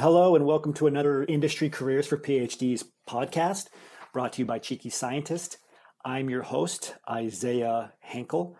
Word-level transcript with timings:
Hello, 0.00 0.34
and 0.34 0.46
welcome 0.46 0.72
to 0.72 0.86
another 0.86 1.24
Industry 1.24 1.68
Careers 1.68 2.06
for 2.06 2.16
PhDs 2.16 2.84
podcast 3.06 3.68
brought 4.14 4.32
to 4.32 4.38
you 4.40 4.46
by 4.46 4.58
Cheeky 4.58 4.88
Scientist. 4.88 5.58
I'm 6.06 6.30
your 6.30 6.40
host, 6.40 6.94
Isaiah 7.06 7.92
Hankel. 8.10 8.54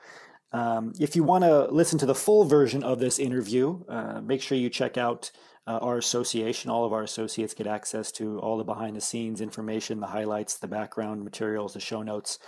Um, 0.52 0.92
if 1.00 1.16
you 1.16 1.24
want 1.24 1.44
to 1.44 1.64
listen 1.68 1.98
to 2.00 2.04
the 2.04 2.14
full 2.14 2.44
version 2.44 2.82
of 2.82 2.98
this 2.98 3.18
interview, 3.18 3.82
uh, 3.88 4.20
make 4.20 4.42
sure 4.42 4.58
you 4.58 4.68
check 4.68 4.98
out 4.98 5.30
uh, 5.66 5.78
our 5.78 5.96
association. 5.96 6.70
All 6.70 6.84
of 6.84 6.92
our 6.92 7.04
associates 7.04 7.54
get 7.54 7.66
access 7.66 8.12
to 8.12 8.38
all 8.40 8.58
the 8.58 8.64
behind 8.64 8.94
the 8.94 9.00
scenes 9.00 9.40
information, 9.40 10.00
the 10.00 10.08
highlights, 10.08 10.58
the 10.58 10.68
background 10.68 11.24
materials, 11.24 11.72
the 11.72 11.80
show 11.80 12.02
notes 12.02 12.38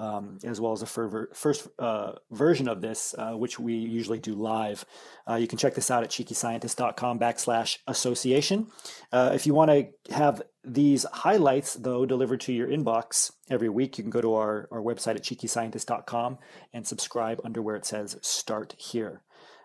um, 0.00 0.38
as 0.44 0.58
well 0.60 0.72
as 0.72 0.80
a 0.80 0.86
first 0.86 1.68
uh, 1.78 2.12
version 2.30 2.68
of 2.68 2.80
this, 2.80 3.14
uh, 3.18 3.32
which 3.32 3.60
we 3.60 3.74
usually 3.74 4.18
do 4.18 4.34
live. 4.34 4.86
Uh, 5.28 5.34
you 5.34 5.46
can 5.46 5.58
check 5.58 5.74
this 5.74 5.90
out 5.90 6.02
at 6.02 6.08
cheekyscientist.com 6.08 7.18
backslash 7.18 7.76
association. 7.86 8.66
Uh, 9.12 9.32
if 9.34 9.46
you 9.46 9.52
want 9.52 9.70
to 9.70 10.14
have 10.14 10.40
these 10.64 11.04
highlights, 11.12 11.74
though, 11.74 12.06
delivered 12.06 12.40
to 12.40 12.52
your 12.52 12.68
inbox 12.68 13.32
every 13.50 13.68
week, 13.68 13.98
you 13.98 14.04
can 14.04 14.10
go 14.10 14.22
to 14.22 14.34
our, 14.34 14.68
our 14.72 14.80
website 14.80 15.16
at 15.16 15.22
cheekyscientist.com 15.22 16.38
and 16.72 16.86
subscribe 16.86 17.38
under 17.44 17.60
where 17.60 17.76
it 17.76 17.84
says 17.84 18.16
Start 18.22 18.74
Here. 18.78 19.20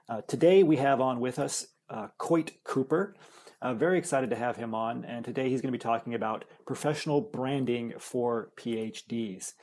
Uh, 0.09 0.21
today, 0.27 0.63
we 0.63 0.75
have 0.75 0.99
on 0.99 1.21
with 1.21 1.39
us 1.39 1.67
uh, 1.89 2.07
Coyte 2.19 2.51
Cooper. 2.65 3.15
Uh, 3.61 3.73
very 3.73 3.97
excited 3.97 4.29
to 4.29 4.35
have 4.35 4.57
him 4.57 4.75
on, 4.75 5.05
and 5.05 5.23
today 5.23 5.49
he's 5.49 5.61
going 5.61 5.71
to 5.71 5.77
be 5.77 5.81
talking 5.81 6.13
about 6.13 6.43
professional 6.67 7.21
branding 7.21 7.93
for 7.97 8.49
PhDs. 8.57 9.53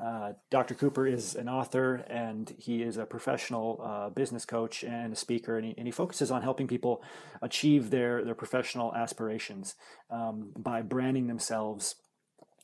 Uh, 0.00 0.34
Dr. 0.50 0.74
Cooper 0.74 1.06
is 1.06 1.34
an 1.34 1.48
author 1.48 1.96
and 2.08 2.54
he 2.56 2.82
is 2.82 2.96
a 2.96 3.04
professional 3.04 3.80
uh, 3.82 4.10
business 4.10 4.44
coach 4.44 4.84
and 4.84 5.12
a 5.12 5.16
speaker, 5.16 5.56
and 5.56 5.66
he, 5.66 5.74
and 5.76 5.86
he, 5.86 5.90
focuses 5.90 6.30
on 6.30 6.42
helping 6.42 6.68
people 6.68 7.02
achieve 7.42 7.90
their, 7.90 8.24
their 8.24 8.34
professional 8.34 8.94
aspirations 8.94 9.74
um, 10.10 10.50
by 10.56 10.82
branding 10.82 11.26
themselves 11.26 11.96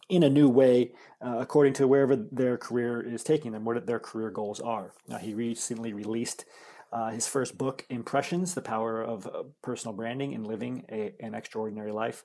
in 0.09 0.23
a 0.23 0.31
new 0.31 0.49
way 0.49 0.93
uh, 1.25 1.39
according 1.39 1.73
to 1.73 1.89
wherever 1.89 2.15
their 2.15 2.57
career 2.57 3.01
is 3.01 3.25
taking 3.25 3.53
them, 3.53 3.65
what 3.65 3.85
their 3.87 3.99
career 3.99 4.31
goals 4.31 4.61
are. 4.61 4.93
Now, 5.09 5.19
he 5.19 5.35
recently 5.35 5.93
released 5.93 6.45
uh, 6.93 7.11
his 7.11 7.27
first 7.27 7.59
book, 7.59 7.85
Impressions 7.91 8.55
The 8.55 8.63
Power 8.63 9.03
of 9.03 9.27
uh, 9.27 9.43
Personal 9.63 9.97
Branding 9.97 10.35
and 10.35 10.47
Living 10.47 10.85
a, 10.91 11.13
an 11.19 11.35
Extraordinary 11.35 11.91
Life 11.91 12.25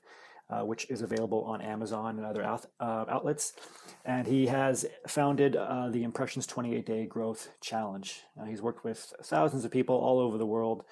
uh, 0.50 0.62
which 0.62 0.88
is 0.90 1.02
available 1.02 1.44
on 1.44 1.60
Amazon 1.60 2.16
and 2.18 2.26
other 2.26 2.42
out, 2.42 2.66
uh, 2.80 3.04
outlets. 3.08 3.52
And 4.04 4.26
he 4.26 4.46
has 4.46 4.86
founded 5.06 5.56
uh, 5.56 5.88
the 5.90 6.02
Impressions 6.02 6.46
28 6.46 6.84
Day 6.84 7.06
Growth 7.06 7.50
Challenge. 7.60 8.22
Uh, 8.40 8.44
he's 8.44 8.62
worked 8.62 8.84
with 8.84 9.12
thousands 9.22 9.64
of 9.64 9.70
people 9.70 9.96
all 9.96 10.18
over 10.18 10.38
the 10.38 10.46
world. 10.46 10.84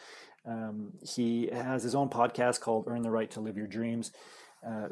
Um, 0.47 0.92
he 1.03 1.48
has 1.53 1.83
his 1.83 1.95
own 1.95 2.09
podcast 2.09 2.61
called 2.61 2.84
Earn 2.86 3.03
the 3.03 3.11
Right 3.11 3.31
to 3.33 3.41
Live 3.41 3.56
Your 3.56 3.67
Dreams. 3.67 4.12
Uh, 4.67 4.89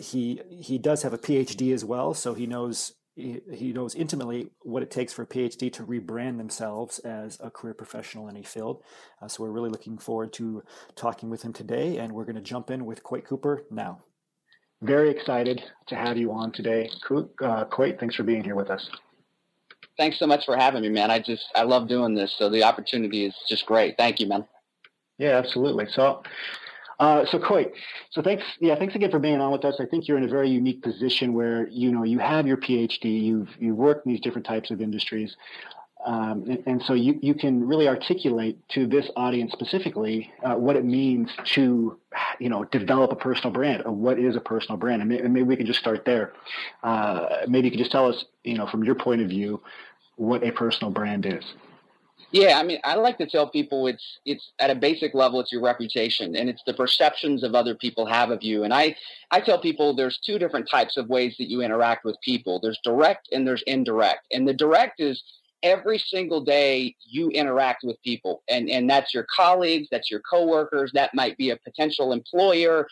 he 0.00 0.40
he 0.48 0.78
does 0.78 1.02
have 1.02 1.12
a 1.12 1.18
PhD 1.18 1.74
as 1.74 1.84
well, 1.84 2.14
so 2.14 2.34
he 2.34 2.46
knows 2.46 2.92
he, 3.16 3.40
he 3.52 3.72
knows 3.72 3.96
intimately 3.96 4.50
what 4.62 4.82
it 4.82 4.92
takes 4.92 5.12
for 5.12 5.22
a 5.22 5.26
PhD 5.26 5.72
to 5.72 5.82
rebrand 5.82 6.38
themselves 6.38 7.00
as 7.00 7.36
a 7.42 7.50
career 7.50 7.74
professional 7.74 8.28
in 8.28 8.36
a 8.36 8.44
field. 8.44 8.82
Uh, 9.20 9.26
so 9.26 9.42
we're 9.42 9.50
really 9.50 9.70
looking 9.70 9.98
forward 9.98 10.32
to 10.34 10.62
talking 10.94 11.28
with 11.28 11.42
him 11.42 11.52
today, 11.52 11.96
and 11.98 12.12
we're 12.12 12.24
going 12.24 12.36
to 12.36 12.40
jump 12.40 12.70
in 12.70 12.86
with 12.86 13.02
Coyte 13.02 13.24
Cooper 13.24 13.64
now. 13.70 14.02
Very 14.82 15.10
excited 15.10 15.62
to 15.88 15.96
have 15.96 16.16
you 16.16 16.32
on 16.32 16.52
today. 16.52 16.88
Uh, 17.10 17.64
Coyte, 17.64 17.98
thanks 17.98 18.14
for 18.14 18.22
being 18.22 18.44
here 18.44 18.54
with 18.54 18.70
us. 18.70 18.88
Thanks 19.96 20.18
so 20.18 20.26
much 20.26 20.44
for 20.44 20.56
having 20.56 20.82
me, 20.82 20.88
man. 20.88 21.10
I 21.10 21.18
just, 21.18 21.46
I 21.56 21.64
love 21.64 21.88
doing 21.88 22.14
this. 22.14 22.34
So 22.38 22.48
the 22.48 22.62
opportunity 22.62 23.26
is 23.26 23.34
just 23.48 23.66
great. 23.66 23.96
Thank 23.96 24.20
you, 24.20 24.28
man. 24.28 24.46
Yeah, 25.18 25.36
absolutely. 25.36 25.86
So, 25.90 26.22
uh, 27.00 27.26
so 27.26 27.40
Coyte, 27.40 27.72
so 28.12 28.22
thanks, 28.22 28.44
yeah, 28.60 28.76
thanks 28.76 28.94
again 28.94 29.10
for 29.10 29.18
being 29.18 29.40
on 29.40 29.50
with 29.50 29.64
us. 29.64 29.76
I 29.80 29.86
think 29.86 30.06
you're 30.06 30.18
in 30.18 30.24
a 30.24 30.28
very 30.28 30.48
unique 30.48 30.82
position 30.82 31.32
where 31.32 31.68
you 31.68 31.90
know 31.90 32.04
you 32.04 32.20
have 32.20 32.46
your 32.46 32.56
PhD, 32.56 33.22
you've 33.22 33.48
you've 33.58 33.76
worked 33.76 34.06
in 34.06 34.12
these 34.12 34.20
different 34.20 34.46
types 34.46 34.70
of 34.70 34.80
industries, 34.80 35.36
um, 36.04 36.44
and, 36.48 36.62
and, 36.66 36.82
so 36.82 36.94
you, 36.94 37.18
you 37.20 37.34
can 37.34 37.66
really 37.66 37.88
articulate 37.88 38.56
to 38.70 38.86
this 38.86 39.10
audience 39.16 39.52
specifically 39.52 40.32
uh, 40.44 40.54
what 40.54 40.76
it 40.76 40.84
means 40.84 41.28
to, 41.54 41.98
you 42.38 42.48
know, 42.48 42.64
develop 42.64 43.10
a 43.10 43.16
personal 43.16 43.50
brand 43.50 43.82
or 43.84 43.92
what 43.92 44.18
is 44.18 44.36
a 44.36 44.40
personal 44.40 44.76
brand. 44.76 45.02
And 45.02 45.08
maybe, 45.08 45.42
we 45.42 45.56
can 45.56 45.66
just 45.66 45.80
start 45.80 46.04
there. 46.04 46.34
Uh, 46.84 47.38
maybe 47.48 47.66
you 47.66 47.72
can 47.72 47.78
just 47.78 47.90
tell 47.90 48.08
us, 48.08 48.24
you 48.44 48.54
know, 48.54 48.66
from 48.66 48.84
your 48.84 48.94
point 48.94 49.22
of 49.22 49.28
view, 49.28 49.60
what 50.16 50.44
a 50.44 50.52
personal 50.52 50.92
brand 50.92 51.26
is. 51.26 51.44
Yeah, 52.30 52.58
I 52.58 52.62
mean, 52.62 52.78
I 52.84 52.94
like 52.96 53.16
to 53.18 53.26
tell 53.26 53.48
people 53.48 53.86
it's 53.86 54.18
it's 54.26 54.52
at 54.58 54.68
a 54.68 54.74
basic 54.74 55.14
level, 55.14 55.40
it's 55.40 55.50
your 55.50 55.62
reputation 55.62 56.36
and 56.36 56.50
it's 56.50 56.62
the 56.66 56.74
perceptions 56.74 57.42
of 57.42 57.54
other 57.54 57.74
people 57.74 58.04
have 58.04 58.30
of 58.30 58.42
you. 58.42 58.64
And 58.64 58.74
I 58.74 58.96
I 59.30 59.40
tell 59.40 59.58
people 59.58 59.96
there's 59.96 60.18
two 60.18 60.38
different 60.38 60.68
types 60.68 60.98
of 60.98 61.08
ways 61.08 61.36
that 61.38 61.48
you 61.48 61.62
interact 61.62 62.04
with 62.04 62.16
people. 62.22 62.60
There's 62.60 62.78
direct 62.84 63.30
and 63.32 63.46
there's 63.46 63.62
indirect. 63.66 64.26
And 64.30 64.46
the 64.46 64.52
direct 64.52 65.00
is 65.00 65.22
every 65.62 65.98
single 65.98 66.40
day 66.40 66.94
you 67.04 67.28
interact 67.30 67.82
with 67.84 68.00
people. 68.02 68.42
And 68.48 68.68
and 68.68 68.88
that's 68.88 69.14
your 69.14 69.26
colleagues 69.34 69.88
that's 69.90 70.10
your 70.10 70.20
coworkers 70.20 70.92
that 70.94 71.14
might 71.14 71.36
be 71.36 71.50
a 71.50 71.56
potential 71.56 72.12
employer. 72.12 72.86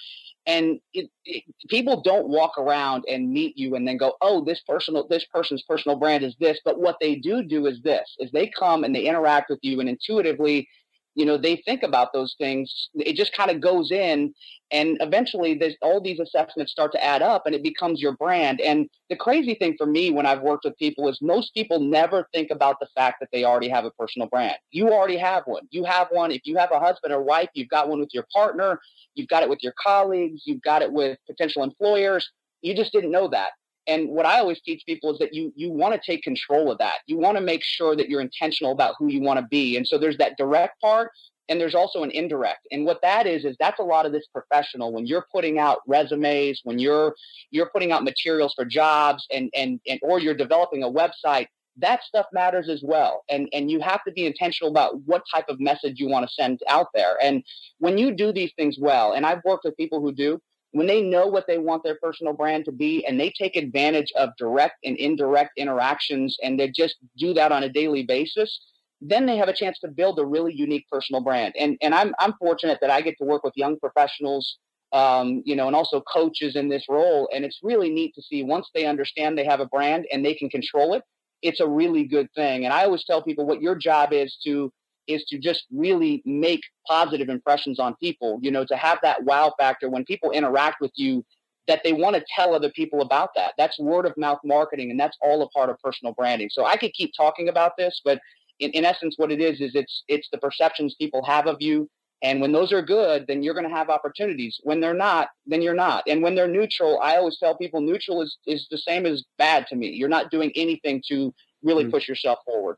And 0.46 0.78
it, 0.94 1.10
it, 1.24 1.42
people 1.68 2.02
don't 2.02 2.28
walk 2.28 2.56
around 2.56 3.04
and 3.08 3.32
meet 3.32 3.58
you 3.58 3.74
and 3.74 3.86
then 3.86 3.96
go 3.96 4.14
oh 4.20 4.44
this 4.44 4.60
personal 4.66 5.06
this 5.08 5.24
person's 5.32 5.62
personal 5.62 5.98
brand 5.98 6.24
is 6.24 6.36
this 6.40 6.60
but 6.64 6.80
what 6.80 6.96
they 7.00 7.16
do 7.16 7.42
do 7.42 7.66
is 7.66 7.80
this 7.82 8.14
is 8.18 8.30
they 8.30 8.48
come 8.48 8.84
and 8.84 8.94
they 8.94 9.06
interact 9.06 9.50
with 9.50 9.58
you 9.62 9.80
and 9.80 9.88
intuitively 9.88 10.68
you 11.16 11.24
know 11.24 11.36
they 11.36 11.56
think 11.56 11.82
about 11.82 12.12
those 12.12 12.36
things 12.38 12.90
it 12.94 13.16
just 13.16 13.34
kind 13.34 13.50
of 13.50 13.60
goes 13.60 13.90
in 13.90 14.32
and 14.70 14.96
eventually 15.00 15.60
all 15.82 16.00
these 16.00 16.20
assessments 16.20 16.72
start 16.72 16.92
to 16.92 17.02
add 17.02 17.22
up 17.22 17.46
and 17.46 17.54
it 17.54 17.62
becomes 17.62 18.00
your 18.00 18.16
brand. 18.16 18.60
And 18.60 18.88
the 19.08 19.16
crazy 19.16 19.54
thing 19.54 19.74
for 19.78 19.86
me 19.86 20.10
when 20.10 20.26
i've 20.26 20.42
worked 20.42 20.64
with 20.64 20.76
people 20.76 21.08
is 21.08 21.18
most 21.22 21.54
people 21.54 21.80
never 21.80 22.28
think 22.32 22.50
about 22.50 22.78
the 22.80 22.88
fact 22.94 23.16
that 23.20 23.28
they 23.32 23.44
already 23.44 23.68
have 23.68 23.84
a 23.84 23.90
personal 23.92 24.28
brand. 24.28 24.56
You 24.70 24.90
already 24.92 25.16
have 25.16 25.44
one. 25.46 25.66
You 25.70 25.84
have 25.84 26.08
one. 26.10 26.30
If 26.30 26.42
you 26.44 26.56
have 26.56 26.70
a 26.70 26.78
husband 26.78 27.12
or 27.12 27.22
wife 27.22 27.48
you've 27.54 27.68
got 27.68 27.88
one 27.88 28.00
with 28.00 28.12
your 28.12 28.26
partner 28.32 28.78
you've 29.14 29.28
got 29.28 29.42
it 29.42 29.48
with 29.48 29.62
your 29.62 29.74
colleagues 29.82 30.42
you've 30.44 30.62
got 30.62 30.82
it 30.82 30.92
with 30.92 31.18
potential 31.26 31.62
employers. 31.62 32.30
You 32.62 32.74
just 32.74 32.92
didn't 32.92 33.10
know 33.10 33.28
that 33.28 33.50
and 33.86 34.08
what 34.08 34.26
I 34.26 34.38
always 34.38 34.60
teach 34.60 34.84
people 34.86 35.12
is 35.12 35.18
that 35.18 35.34
you 35.34 35.52
you 35.56 35.70
want 35.70 35.94
to 35.94 36.00
take 36.04 36.22
control 36.22 36.70
of 36.70 36.78
that. 36.78 36.96
You 37.06 37.18
want 37.18 37.36
to 37.36 37.42
make 37.42 37.62
sure 37.62 37.96
that 37.96 38.08
you're 38.08 38.20
intentional 38.20 38.72
about 38.72 38.94
who 38.98 39.08
you 39.08 39.20
want 39.20 39.40
to 39.40 39.46
be. 39.46 39.76
And 39.76 39.86
so 39.86 39.98
there's 39.98 40.18
that 40.18 40.36
direct 40.36 40.80
part 40.80 41.10
and 41.48 41.60
there's 41.60 41.74
also 41.74 42.02
an 42.02 42.10
indirect. 42.10 42.66
And 42.72 42.84
what 42.84 43.00
that 43.02 43.26
is 43.26 43.44
is 43.44 43.56
that's 43.60 43.78
a 43.78 43.84
lot 43.84 44.06
of 44.06 44.12
this 44.12 44.26
professional 44.32 44.92
when 44.92 45.06
you're 45.06 45.26
putting 45.32 45.58
out 45.58 45.78
resumes, 45.86 46.60
when 46.64 46.78
you're 46.78 47.14
you're 47.50 47.70
putting 47.70 47.92
out 47.92 48.04
materials 48.04 48.54
for 48.54 48.64
jobs 48.64 49.26
and 49.32 49.50
and, 49.54 49.80
and 49.86 50.00
or 50.02 50.18
you're 50.18 50.34
developing 50.34 50.82
a 50.82 50.90
website, 50.90 51.46
that 51.76 52.02
stuff 52.02 52.26
matters 52.32 52.68
as 52.68 52.82
well. 52.84 53.24
And 53.28 53.48
and 53.52 53.70
you 53.70 53.80
have 53.80 54.02
to 54.04 54.12
be 54.12 54.26
intentional 54.26 54.70
about 54.70 55.00
what 55.04 55.22
type 55.32 55.48
of 55.48 55.60
message 55.60 56.00
you 56.00 56.08
want 56.08 56.28
to 56.28 56.34
send 56.34 56.60
out 56.68 56.88
there. 56.94 57.16
And 57.22 57.44
when 57.78 57.98
you 57.98 58.12
do 58.12 58.32
these 58.32 58.52
things 58.56 58.76
well, 58.80 59.12
and 59.12 59.24
I've 59.24 59.42
worked 59.44 59.64
with 59.64 59.76
people 59.76 60.00
who 60.00 60.12
do, 60.12 60.40
when 60.76 60.86
they 60.86 61.00
know 61.00 61.26
what 61.26 61.46
they 61.46 61.58
want 61.58 61.82
their 61.82 61.98
personal 62.02 62.34
brand 62.34 62.64
to 62.66 62.72
be 62.72 63.04
and 63.06 63.18
they 63.18 63.30
take 63.30 63.56
advantage 63.56 64.12
of 64.16 64.30
direct 64.38 64.76
and 64.84 64.96
indirect 64.96 65.52
interactions 65.56 66.36
and 66.42 66.60
they 66.60 66.68
just 66.68 66.96
do 67.16 67.32
that 67.32 67.50
on 67.50 67.62
a 67.62 67.68
daily 67.68 68.02
basis 68.02 68.60
then 69.00 69.26
they 69.26 69.36
have 69.36 69.48
a 69.48 69.52
chance 69.52 69.78
to 69.78 69.88
build 69.88 70.18
a 70.18 70.24
really 70.24 70.54
unique 70.54 70.86
personal 70.90 71.20
brand. 71.20 71.54
And 71.58 71.76
and 71.82 71.94
i'm 71.94 72.14
i'm 72.18 72.34
fortunate 72.34 72.78
that 72.80 72.90
i 72.90 73.00
get 73.00 73.16
to 73.18 73.24
work 73.24 73.42
with 73.44 73.54
young 73.56 73.78
professionals 73.78 74.58
um, 74.92 75.42
you 75.44 75.56
know 75.56 75.66
and 75.66 75.76
also 75.76 76.00
coaches 76.00 76.56
in 76.56 76.68
this 76.68 76.84
role. 76.88 77.28
And 77.34 77.44
it's 77.44 77.60
really 77.62 77.90
neat 77.90 78.14
to 78.14 78.22
see 78.22 78.42
once 78.42 78.70
they 78.74 78.86
understand 78.86 79.36
they 79.36 79.44
have 79.44 79.60
a 79.60 79.66
brand 79.66 80.06
and 80.12 80.24
they 80.24 80.34
can 80.34 80.48
control 80.48 80.94
it 80.94 81.02
it's 81.42 81.60
a 81.60 81.68
really 81.68 82.04
good 82.04 82.28
thing. 82.34 82.64
And 82.64 82.72
i 82.72 82.84
always 82.84 83.04
tell 83.04 83.22
people 83.22 83.46
what 83.46 83.60
your 83.60 83.74
job 83.74 84.12
is 84.12 84.38
to 84.44 84.72
is 85.06 85.24
to 85.24 85.38
just 85.38 85.66
really 85.72 86.22
make 86.24 86.60
positive 86.86 87.28
impressions 87.28 87.78
on 87.78 87.94
people, 87.96 88.38
you 88.42 88.50
know, 88.50 88.64
to 88.64 88.76
have 88.76 88.98
that 89.02 89.24
wow 89.24 89.52
factor 89.58 89.88
when 89.88 90.04
people 90.04 90.30
interact 90.30 90.80
with 90.80 90.92
you 90.94 91.24
that 91.68 91.82
they 91.82 91.92
want 91.92 92.14
to 92.14 92.24
tell 92.34 92.54
other 92.54 92.70
people 92.70 93.00
about 93.00 93.30
that. 93.34 93.54
That's 93.58 93.78
word 93.78 94.06
of 94.06 94.16
mouth 94.16 94.38
marketing 94.44 94.90
and 94.90 95.00
that's 95.00 95.16
all 95.20 95.42
a 95.42 95.48
part 95.48 95.68
of 95.68 95.78
personal 95.80 96.14
branding. 96.14 96.48
So 96.50 96.64
I 96.64 96.76
could 96.76 96.92
keep 96.92 97.12
talking 97.16 97.48
about 97.48 97.76
this, 97.76 98.00
but 98.04 98.20
in, 98.60 98.70
in 98.70 98.84
essence 98.84 99.14
what 99.16 99.32
it 99.32 99.40
is 99.40 99.60
is 99.60 99.74
it's 99.74 100.04
it's 100.08 100.28
the 100.30 100.38
perceptions 100.38 100.94
people 100.94 101.24
have 101.24 101.46
of 101.46 101.56
you 101.60 101.88
and 102.22 102.40
when 102.40 102.52
those 102.52 102.72
are 102.72 102.82
good, 102.82 103.26
then 103.28 103.42
you're 103.42 103.54
going 103.54 103.68
to 103.68 103.74
have 103.74 103.90
opportunities. 103.90 104.58
When 104.62 104.80
they're 104.80 104.94
not, 104.94 105.28
then 105.46 105.60
you're 105.60 105.74
not. 105.74 106.04
And 106.06 106.22
when 106.22 106.34
they're 106.34 106.48
neutral, 106.48 106.98
I 107.00 107.16
always 107.16 107.38
tell 107.38 107.56
people 107.56 107.80
neutral 107.80 108.22
is, 108.22 108.38
is 108.46 108.66
the 108.70 108.78
same 108.78 109.04
as 109.04 109.24
bad 109.38 109.66
to 109.68 109.76
me. 109.76 109.90
You're 109.90 110.08
not 110.08 110.30
doing 110.30 110.50
anything 110.56 111.02
to 111.08 111.34
really 111.62 111.84
mm-hmm. 111.84 111.92
push 111.92 112.08
yourself 112.08 112.38
forward. 112.44 112.76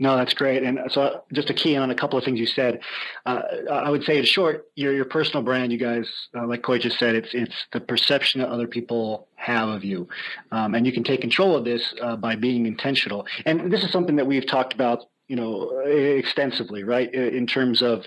No, 0.00 0.16
that's 0.16 0.32
great. 0.32 0.62
And 0.62 0.80
so, 0.90 1.22
just 1.30 1.48
to 1.48 1.54
key 1.54 1.76
on 1.76 1.90
a 1.90 1.94
couple 1.94 2.18
of 2.18 2.24
things 2.24 2.40
you 2.40 2.46
said, 2.46 2.80
uh, 3.26 3.42
I 3.70 3.90
would 3.90 4.02
say 4.02 4.18
in 4.18 4.24
short, 4.24 4.64
your 4.74 4.94
your 4.94 5.04
personal 5.04 5.42
brand, 5.42 5.72
you 5.72 5.78
guys, 5.78 6.08
uh, 6.34 6.46
like 6.46 6.62
Coyte 6.62 6.80
just 6.80 6.98
said, 6.98 7.14
it's 7.14 7.28
it's 7.34 7.54
the 7.72 7.80
perception 7.80 8.40
that 8.40 8.48
other 8.48 8.66
people 8.66 9.28
have 9.36 9.68
of 9.68 9.84
you, 9.84 10.08
um, 10.52 10.74
and 10.74 10.86
you 10.86 10.92
can 10.92 11.04
take 11.04 11.20
control 11.20 11.54
of 11.54 11.66
this 11.66 11.92
uh, 12.00 12.16
by 12.16 12.34
being 12.34 12.64
intentional. 12.64 13.26
And 13.44 13.70
this 13.70 13.84
is 13.84 13.92
something 13.92 14.16
that 14.16 14.26
we've 14.26 14.46
talked 14.46 14.72
about 14.72 15.04
you 15.30 15.36
know, 15.36 15.70
extensively, 15.86 16.82
right? 16.82 17.14
In 17.14 17.46
terms 17.46 17.82
of 17.82 18.04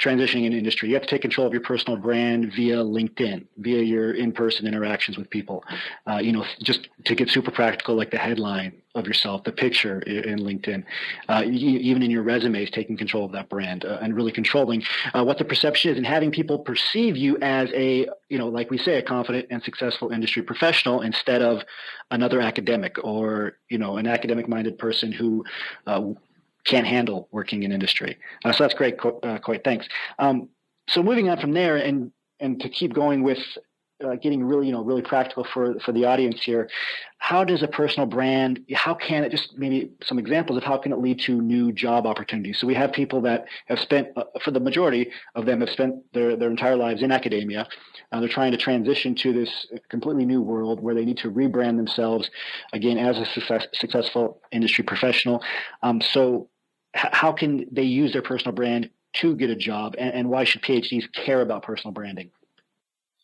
transitioning 0.00 0.46
in 0.46 0.54
industry, 0.54 0.88
you 0.88 0.94
have 0.94 1.02
to 1.02 1.08
take 1.08 1.20
control 1.20 1.46
of 1.46 1.52
your 1.52 1.60
personal 1.60 1.98
brand 1.98 2.50
via 2.54 2.76
LinkedIn, 2.76 3.44
via 3.58 3.82
your 3.82 4.14
in-person 4.14 4.66
interactions 4.66 5.18
with 5.18 5.28
people. 5.28 5.62
Uh, 6.06 6.16
you 6.16 6.32
know, 6.32 6.46
just 6.62 6.88
to 7.04 7.14
get 7.14 7.28
super 7.28 7.50
practical, 7.50 7.94
like 7.94 8.10
the 8.10 8.16
headline 8.16 8.72
of 8.94 9.06
yourself, 9.06 9.44
the 9.44 9.52
picture 9.52 10.00
in 10.00 10.38
LinkedIn, 10.38 10.82
uh, 11.28 11.42
even 11.44 12.02
in 12.02 12.10
your 12.10 12.22
resumes, 12.22 12.70
taking 12.70 12.96
control 12.96 13.26
of 13.26 13.32
that 13.32 13.50
brand 13.50 13.84
uh, 13.84 13.98
and 14.00 14.16
really 14.16 14.32
controlling 14.32 14.82
uh, 15.12 15.22
what 15.22 15.36
the 15.36 15.44
perception 15.44 15.90
is 15.90 15.98
and 15.98 16.06
having 16.06 16.30
people 16.30 16.58
perceive 16.58 17.18
you 17.18 17.36
as 17.42 17.70
a, 17.74 18.06
you 18.30 18.38
know, 18.38 18.48
like 18.48 18.70
we 18.70 18.78
say, 18.78 18.96
a 18.96 19.02
confident 19.02 19.46
and 19.50 19.62
successful 19.62 20.10
industry 20.10 20.42
professional 20.42 21.02
instead 21.02 21.42
of 21.42 21.62
another 22.10 22.40
academic 22.40 22.96
or, 23.04 23.58
you 23.68 23.76
know, 23.76 23.98
an 23.98 24.06
academic-minded 24.06 24.78
person 24.78 25.12
who 25.12 25.44
uh, 25.86 26.00
can't 26.64 26.86
handle 26.86 27.28
working 27.32 27.62
in 27.62 27.72
industry. 27.72 28.16
Uh, 28.44 28.52
so 28.52 28.64
that's 28.64 28.74
great, 28.74 28.96
uh. 29.22 29.38
Thanks. 29.64 29.86
Um, 30.18 30.48
so 30.88 31.02
moving 31.02 31.28
on 31.28 31.38
from 31.38 31.52
there, 31.52 31.76
and 31.76 32.12
and 32.40 32.60
to 32.60 32.68
keep 32.68 32.92
going 32.92 33.22
with 33.22 33.38
uh, 34.04 34.16
getting 34.16 34.42
really, 34.42 34.66
you 34.66 34.72
know, 34.72 34.82
really 34.82 35.02
practical 35.02 35.44
for 35.44 35.78
for 35.80 35.92
the 35.92 36.04
audience 36.04 36.42
here. 36.42 36.68
How 37.18 37.44
does 37.44 37.62
a 37.62 37.68
personal 37.68 38.06
brand? 38.06 38.60
How 38.74 38.94
can 38.94 39.22
it 39.22 39.30
just 39.30 39.56
maybe 39.56 39.92
some 40.02 40.18
examples 40.18 40.56
of 40.58 40.64
how 40.64 40.76
can 40.76 40.92
it 40.92 40.98
lead 40.98 41.20
to 41.20 41.40
new 41.40 41.72
job 41.72 42.04
opportunities? 42.04 42.58
So 42.58 42.66
we 42.66 42.74
have 42.74 42.92
people 42.92 43.20
that 43.22 43.44
have 43.66 43.78
spent, 43.78 44.08
uh, 44.16 44.24
for 44.42 44.50
the 44.50 44.58
majority 44.58 45.10
of 45.36 45.46
them, 45.46 45.60
have 45.60 45.70
spent 45.70 45.94
their 46.12 46.36
their 46.36 46.50
entire 46.50 46.76
lives 46.76 47.02
in 47.02 47.12
academia. 47.12 47.68
Uh, 48.10 48.20
they're 48.20 48.28
trying 48.28 48.52
to 48.52 48.58
transition 48.58 49.14
to 49.14 49.32
this 49.32 49.66
completely 49.88 50.24
new 50.24 50.42
world 50.42 50.80
where 50.80 50.94
they 50.94 51.04
need 51.04 51.18
to 51.18 51.30
rebrand 51.30 51.76
themselves 51.76 52.28
again 52.72 52.98
as 52.98 53.18
a 53.18 53.26
success, 53.26 53.66
successful 53.72 54.40
industry 54.50 54.84
professional. 54.84 55.42
Um, 55.82 56.00
so 56.00 56.48
how 56.94 57.32
can 57.32 57.66
they 57.70 57.82
use 57.82 58.12
their 58.12 58.22
personal 58.22 58.54
brand 58.54 58.90
to 59.14 59.34
get 59.36 59.50
a 59.50 59.56
job 59.56 59.94
and, 59.98 60.12
and 60.14 60.28
why 60.28 60.44
should 60.44 60.62
phds 60.62 61.10
care 61.12 61.40
about 61.40 61.62
personal 61.62 61.92
branding? 61.92 62.30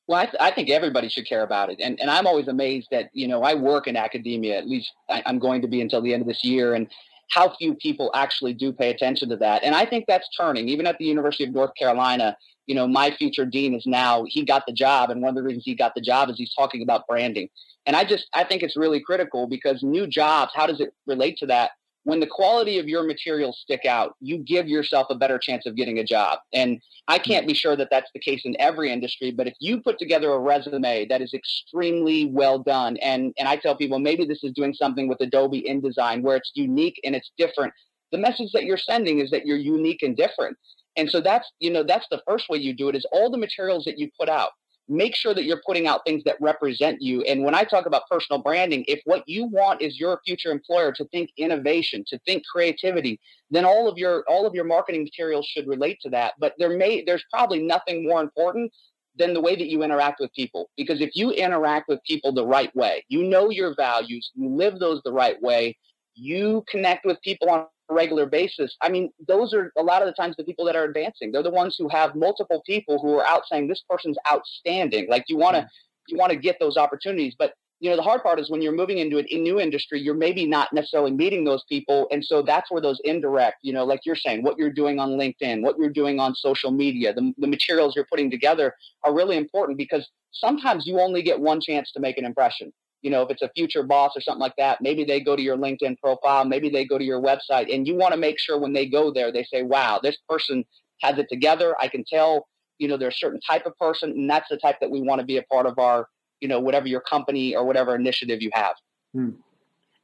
Well 0.07 0.19
I, 0.19 0.25
th- 0.25 0.37
I, 0.41 0.51
think 0.51 0.71
everybody 0.71 1.09
should 1.09 1.29
care 1.29 1.43
about 1.43 1.71
it 1.71 1.79
and, 1.83 2.01
and 2.01 2.11
i'm 2.11 2.27
always 2.27 2.49
amazed 2.49 2.89
that 2.91 3.11
you 3.13 3.29
know 3.29 3.43
i 3.43 3.55
work 3.55 3.87
in 3.87 3.97
academia 3.97 4.57
at 4.59 4.67
least 4.67 4.93
I, 5.09 5.23
i'm 5.27 5.39
going 5.39 5.63
to 5.63 5.69
be 5.69 5.81
until 5.81 6.01
the 6.01 6.13
end 6.13 6.23
of 6.23 6.29
this 6.29 6.45
year 6.45 6.75
and 6.75 6.89
how 7.31 7.55
few 7.57 7.75
people 7.75 8.11
actually 8.15 8.55
do 8.55 8.73
pay 8.73 8.91
attention 8.91 9.29
to 9.29 9.37
that 9.37 9.63
and 9.63 9.75
i 9.75 9.85
think 9.85 10.07
that's 10.09 10.29
turning. 10.37 10.69
Even 10.69 10.87
at 10.87 10.97
the 10.99 11.05
university 11.05 11.45
of 11.45 11.51
north 11.51 11.73
carolina 11.79 12.37
you 12.67 12.75
know 12.75 12.87
my 12.87 13.11
future 13.11 13.45
dean 13.45 13.75
is 13.75 13.87
now 13.87 14.25
he 14.29 14.45
got 14.45 14.65
the 14.67 14.73
job 14.73 15.11
and 15.11 15.21
one 15.21 15.31
of 15.31 15.35
the 15.35 15.43
reasons 15.43 15.65
he 15.65 15.75
got 15.75 15.95
the 15.95 16.01
job 16.01 16.31
is 16.31 16.37
he's 16.37 16.55
talking 16.55 16.83
about 16.83 17.07
branding 17.07 17.49
and 17.87 17.97
i 17.97 18.05
just 18.05 18.29
i 18.35 18.45
think 18.45 18.63
it's 18.63 18.77
really 18.77 19.01
critical 19.01 19.47
because 19.47 19.83
new 19.83 20.07
jobs 20.07 20.53
how 20.55 20.67
does 20.67 20.81
it 20.81 20.95
relate 21.07 21.37
to 21.37 21.47
that 21.47 21.73
when 22.09 22.21
the 22.21 22.27
quality 22.27 22.79
of 22.79 22.89
your 22.89 23.03
materials 23.03 23.59
stick 23.61 23.85
out, 23.85 24.17
you 24.19 24.39
give 24.39 24.67
yourself 24.67 25.09
a 25.11 25.15
better 25.15 25.39
chance 25.39 25.67
of 25.67 25.77
getting 25.77 25.99
a 25.99 26.05
job. 26.05 26.39
And 26.55 26.81
I 27.07 27.19
can't 27.19 27.47
be 27.47 27.53
sure 27.53 27.77
that 27.77 27.89
that's 27.91 28.11
the 28.15 28.19
case 28.19 28.47
in 28.47 28.59
every 28.59 28.91
industry, 28.91 29.31
but 29.31 29.47
if 29.47 29.53
you 29.61 29.83
put 29.83 29.99
together 29.99 30.33
a 30.33 30.39
resume 30.39 31.05
that 31.09 31.21
is 31.21 31.35
extremely 31.35 32.25
well 32.25 32.61
done, 32.61 32.97
and, 33.03 33.35
and 33.39 33.47
I 33.47 33.57
tell 33.57 33.77
people 33.77 33.99
maybe 33.99 34.25
this 34.25 34.43
is 34.43 34.53
doing 34.53 34.73
something 34.73 35.07
with 35.07 35.21
Adobe 35.21 35.67
InDesign 35.69 36.23
where 36.23 36.39
it's 36.39 36.51
unique 36.55 36.99
and 37.05 37.15
it's 37.15 37.31
different, 37.37 37.75
the 38.11 38.17
message 38.17 38.53
that 38.53 38.65
you're 38.65 38.79
sending 38.79 39.19
is 39.19 39.31
that 39.31 39.45
you're 39.45 39.59
unique 39.59 40.03
and 40.03 40.17
different. 40.17 40.57
And 40.97 41.11
so 41.11 41.21
that's, 41.21 41.53
you 41.59 41.71
know, 41.71 41.83
that's 41.83 42.07
the 42.11 42.23
first 42.27 42.49
way 42.49 42.57
you 42.57 42.73
do 42.73 42.89
it 42.89 42.97
is 42.97 43.05
all 43.13 43.31
the 43.31 43.37
materials 43.37 43.85
that 43.85 43.99
you 43.99 44.09
put 44.19 44.31
out 44.31 44.53
make 44.89 45.15
sure 45.15 45.35
that 45.35 45.45
you're 45.45 45.63
putting 45.67 45.87
out 45.87 46.05
things 46.05 46.25
that 46.25 46.37
represent 46.41 47.03
you. 47.03 47.23
And 47.23 47.45
when 47.45 47.55
I 47.55 47.65
talk 47.65 47.87
about 47.87 48.09
personal 48.11 48.41
branding, 48.41 48.85
if 48.89 49.01
what 49.05 49.23
you 49.27 49.47
want 49.47 49.83
is 49.83 50.01
your 50.01 50.21
future 50.25 50.51
employer 50.51 50.93
to 50.93 51.05
think 51.07 51.31
innovation, 51.37 52.05
to 52.09 52.19
think 52.21 52.45
creativity, 52.47 53.21
then 53.51 53.65
all 53.65 53.89
of 53.89 53.99
your 53.99 54.25
all 54.29 54.47
of 54.47 54.55
your 54.55 54.65
marketing 54.65 55.03
materials 55.05 55.47
should 55.47 55.67
relate 55.67 55.99
to 56.03 56.11
that. 56.11 56.35
But 56.39 56.55
there 56.59 56.77
may 56.77 57.03
there's 57.05 57.25
probably 57.31 57.63
nothing 57.63 58.07
more 58.07 58.21
important 58.21 58.73
than 59.17 59.35
the 59.35 59.41
way 59.41 59.57
that 59.57 59.69
you 59.69 59.83
interact 59.83 60.21
with 60.21 60.33
people. 60.33 60.71
Because 60.77 61.01
if 61.01 61.11
you 61.15 61.33
interact 61.33 61.89
with 61.89 62.03
people 62.05 62.33
the 62.33 62.47
right 62.47 62.75
way, 62.75 63.05
you 63.09 63.25
know 63.25 63.51
your 63.51 63.75
values, 63.75 64.31
you 64.35 64.49
live 64.49 64.79
those 64.79 65.03
the 65.05 65.13
right 65.13 65.41
way, 65.43 65.77
you 66.15 66.65
connect 66.69 67.05
with 67.05 67.21
people 67.23 67.51
on 67.51 67.67
regular 67.95 68.27
basis, 68.27 68.77
I 68.81 68.89
mean, 68.89 69.11
those 69.27 69.55
are 69.55 69.73
a 69.77 69.83
lot 69.83 70.03
of 70.03 70.07
the 70.07 70.13
times 70.13 70.37
the 70.37 70.45
people 70.45 70.65
that 70.67 70.77
are 70.77 70.85
advancing. 70.85 71.33
They're 71.33 71.43
the 71.43 71.51
ones 71.51 71.77
who 71.79 71.89
have 71.89 72.15
multiple 72.15 72.63
people 72.67 72.99
who 73.01 73.15
are 73.19 73.27
out 73.27 73.43
saying 73.51 73.69
this 73.69 73.83
person's 73.89 74.19
outstanding. 74.31 75.09
Like 75.09 75.25
you 75.29 75.37
want 75.37 75.57
to 75.57 75.63
mm-hmm. 75.63 76.09
you 76.09 76.17
want 76.17 76.33
to 76.33 76.39
get 76.39 76.59
those 76.61 76.77
opportunities, 76.77 77.35
but 77.39 77.55
you 77.81 77.89
know 77.89 77.97
the 77.97 78.03
hard 78.03 78.23
part 78.23 78.41
is 78.41 78.51
when 78.51 78.61
you're 78.61 78.73
moving 78.73 78.99
into 78.99 79.19
a 79.19 79.39
new 79.39 79.61
industry, 79.61 80.01
you're 80.01 80.15
maybe 80.15 80.47
not 80.47 80.73
necessarily 80.73 81.13
meeting 81.13 81.45
those 81.45 81.65
people, 81.69 82.09
and 82.11 82.25
so 82.25 82.43
that's 82.43 82.71
where 82.71 82.83
those 82.83 83.01
indirect, 83.05 83.59
you 83.63 83.73
know, 83.73 83.85
like 83.85 84.01
you're 84.05 84.17
saying, 84.17 84.43
what 84.43 84.59
you're 84.59 84.73
doing 84.73 84.99
on 84.99 85.11
LinkedIn, 85.11 85.63
what 85.63 85.79
you're 85.79 85.89
doing 85.89 86.19
on 86.19 86.35
social 86.35 86.73
media, 86.73 87.15
the, 87.15 87.33
the 87.39 87.47
materials 87.47 87.95
you're 87.95 88.07
putting 88.11 88.31
together 88.31 88.75
are 89.05 89.15
really 89.15 89.37
important 89.37 89.79
because 89.79 90.09
sometimes 90.33 90.87
you 90.87 90.99
only 91.01 91.23
get 91.23 91.41
one 91.41 91.61
chance 91.61 91.93
to 91.93 92.01
make 92.01 92.19
an 92.19 92.25
impression 92.25 92.73
you 93.03 93.11
know, 93.11 93.23
if 93.23 93.31
it's 93.31 93.43
a 93.43 93.51
future 93.55 93.83
boss 93.83 94.13
or 94.17 94.21
something 94.21 94.41
like 94.41 94.57
that, 94.59 94.81
maybe 94.81 95.05
they 95.05 95.21
go 95.21 95.37
to 95.37 95.43
your 95.43 95.57
LinkedIn 95.57 95.99
profile, 96.01 96.45
maybe 96.45 96.69
they 96.69 96.85
go 96.85 96.99
to 96.99 97.05
your 97.05 97.23
website, 97.23 97.73
and 97.73 97.87
you 97.87 97.95
want 97.95 98.13
to 98.13 98.19
make 98.19 98.39
sure 98.39 98.59
when 98.59 98.73
they 98.73 98.87
go 98.87 99.13
there, 99.13 99.33
they 99.33 99.45
say, 99.45 99.63
wow, 99.63 100.01
this 100.03 100.17
person 100.29 100.65
has 101.03 101.19
it 101.19 101.27
together. 101.31 101.77
I 101.81 101.89
can 101.89 102.05
tell, 102.05 102.49
you 102.79 102.89
know, 102.89 102.97
they're 102.97 103.09
a 103.09 103.13
certain 103.13 103.41
type 103.41 103.67
of 103.67 103.77
person, 103.79 104.11
and 104.11 104.29
that's 104.29 104.49
the 104.49 104.57
type 104.57 104.77
that 104.81 104.91
we 104.91 105.01
want 105.01 105.21
to 105.21 105.27
be 105.27 105.37
a 105.37 105.43
part 105.45 105.67
of 105.67 105.79
our, 105.79 106.09
you 106.41 106.49
know, 106.49 106.59
whatever 106.61 106.87
your 106.87 107.01
company 107.01 107.55
or 107.55 107.65
whatever 107.65 107.95
initiative 107.95 108.43
you 108.43 108.51
have. 108.53 108.75
Hmm. 109.15 109.31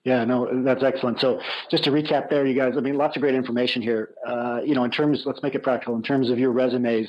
Yeah, 0.05 0.23
no, 0.25 0.63
that's 0.63 0.83
excellent. 0.83 1.19
So 1.19 1.41
just 1.71 1.83
to 1.85 1.91
recap 1.91 2.29
there, 2.29 2.47
you 2.47 2.55
guys, 2.55 2.75
I 2.77 2.81
mean, 2.81 2.97
lots 2.97 3.17
of 3.17 3.23
great 3.23 3.35
information 3.35 3.81
here. 3.81 4.11
Uh, 4.27 4.61
you 4.63 4.75
know, 4.75 4.85
in 4.85 4.91
terms, 4.91 5.23
let's 5.25 5.43
make 5.43 5.55
it 5.55 5.63
practical. 5.63 5.97
In 5.97 6.03
terms 6.03 6.29
of 6.29 6.39
your 6.39 6.53
resumes, 6.53 7.09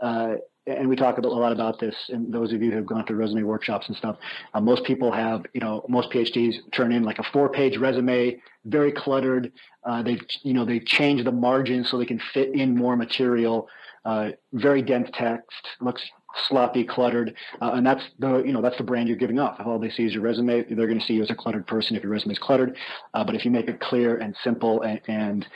uh, 0.00 0.34
and 0.66 0.88
we 0.88 0.96
talk 0.96 1.18
a 1.18 1.20
lot 1.20 1.52
about 1.52 1.80
this, 1.80 1.94
and 2.08 2.32
those 2.32 2.52
of 2.52 2.62
you 2.62 2.70
who 2.70 2.76
have 2.76 2.86
gone 2.86 3.04
to 3.06 3.14
resume 3.14 3.44
workshops 3.44 3.88
and 3.88 3.96
stuff, 3.96 4.16
uh, 4.54 4.60
most 4.60 4.84
people 4.84 5.10
have, 5.10 5.44
you 5.54 5.60
know, 5.60 5.84
most 5.88 6.10
PhDs 6.10 6.54
turn 6.72 6.92
in 6.92 7.02
like 7.02 7.18
a 7.18 7.24
four-page 7.32 7.78
resume, 7.78 8.40
very 8.64 8.92
cluttered. 8.92 9.52
Uh, 9.84 10.02
they, 10.02 10.18
you 10.42 10.54
know, 10.54 10.64
they 10.64 10.78
change 10.78 11.24
the 11.24 11.32
margins 11.32 11.90
so 11.90 11.98
they 11.98 12.06
can 12.06 12.20
fit 12.32 12.54
in 12.54 12.76
more 12.76 12.96
material. 12.96 13.68
Uh, 14.04 14.30
very 14.52 14.82
dense 14.82 15.08
text, 15.14 15.68
looks 15.80 16.02
sloppy, 16.48 16.84
cluttered, 16.84 17.34
uh, 17.60 17.72
and 17.74 17.86
that's 17.86 18.02
the 18.18 18.42
you 18.42 18.52
know 18.52 18.62
that's 18.62 18.76
the 18.76 18.84
brand 18.84 19.08
you're 19.08 19.16
giving 19.16 19.38
off. 19.38 19.60
If 19.60 19.66
all 19.66 19.78
they 19.78 19.90
see 19.90 20.04
is 20.04 20.14
your 20.14 20.22
resume, 20.22 20.62
they're 20.62 20.86
going 20.86 21.00
to 21.00 21.04
see 21.04 21.14
you 21.14 21.22
as 21.22 21.30
a 21.30 21.34
cluttered 21.34 21.66
person 21.66 21.96
if 21.96 22.02
your 22.02 22.12
resume 22.12 22.32
is 22.32 22.38
cluttered. 22.38 22.76
Uh, 23.14 23.24
but 23.24 23.34
if 23.34 23.44
you 23.44 23.50
make 23.50 23.68
it 23.68 23.80
clear 23.80 24.16
and 24.16 24.34
simple 24.42 24.82
and, 24.82 25.00
and 25.08 25.46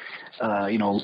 uh, 0.41 0.67
you 0.67 0.79
know 0.79 1.01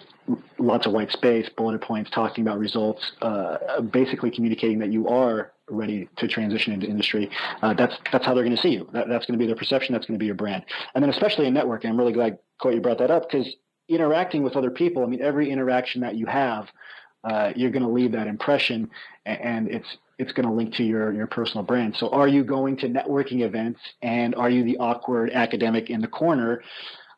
lots 0.59 0.87
of 0.87 0.93
white 0.93 1.11
space, 1.11 1.49
bullet 1.57 1.81
points, 1.81 2.11
talking 2.11 2.47
about 2.47 2.59
results, 2.59 3.13
uh, 3.23 3.81
basically 3.81 4.31
communicating 4.31 4.79
that 4.79 4.93
you 4.93 5.09
are 5.09 5.53
ready 5.69 6.09
to 6.17 6.29
transition 6.29 6.73
into 6.73 6.87
industry. 6.87 7.31
Uh, 7.63 7.75
that's 7.75 7.97
that's 8.13 8.25
how 8.25 8.35
they're 8.35 8.45
going 8.45 8.57
to 8.57 8.63
see 8.63 8.71
you. 8.71 8.89
That, 8.93 9.09
that's 9.09 9.27
going 9.27 9.39
to 9.39 9.43
be 9.43 9.47
their 9.47 9.57
perception. 9.57 9.93
That's 9.93 10.07
going 10.07 10.19
to 10.19 10.23
be 10.23 10.27
your 10.27 10.35
brand. 10.35 10.65
And 10.95 11.03
then 11.03 11.11
especially 11.11 11.47
in 11.47 11.55
networking, 11.55 11.87
I'm 11.87 11.99
really 11.99 12.13
glad 12.13 12.39
Coyte 12.61 12.75
you 12.75 12.81
brought 12.81 12.99
that 12.99 13.11
up 13.11 13.31
because 13.31 13.57
interacting 13.89 14.43
with 14.43 14.57
other 14.57 14.71
people. 14.71 15.03
I 15.03 15.07
mean, 15.07 15.21
every 15.21 15.51
interaction 15.51 16.01
that 16.03 16.15
you 16.17 16.27
have 16.27 16.69
uh, 17.25 17.53
you're 17.55 17.71
going 17.71 17.83
to 17.83 17.89
leave 17.89 18.13
that 18.13 18.27
impression, 18.27 18.91
and 19.27 19.69
it's 19.69 19.87
it's 20.19 20.33
going 20.33 20.47
to 20.47 20.53
link 20.53 20.75
to 20.75 20.85
your 20.85 21.13
your 21.13 21.27
personal 21.27 21.65
brand. 21.65 21.97
So, 21.97 22.09
are 22.11 22.29
you 22.29 22.45
going 22.45 22.77
to 22.79 22.89
networking 22.89 23.43
events, 23.43 23.81
and 24.03 24.35
are 24.35 24.51
you 24.51 24.65
the 24.65 24.79
awkward 24.79 25.31
academic 25.31 25.91
in 25.91 26.01
the 26.01 26.09
corner, 26.09 26.63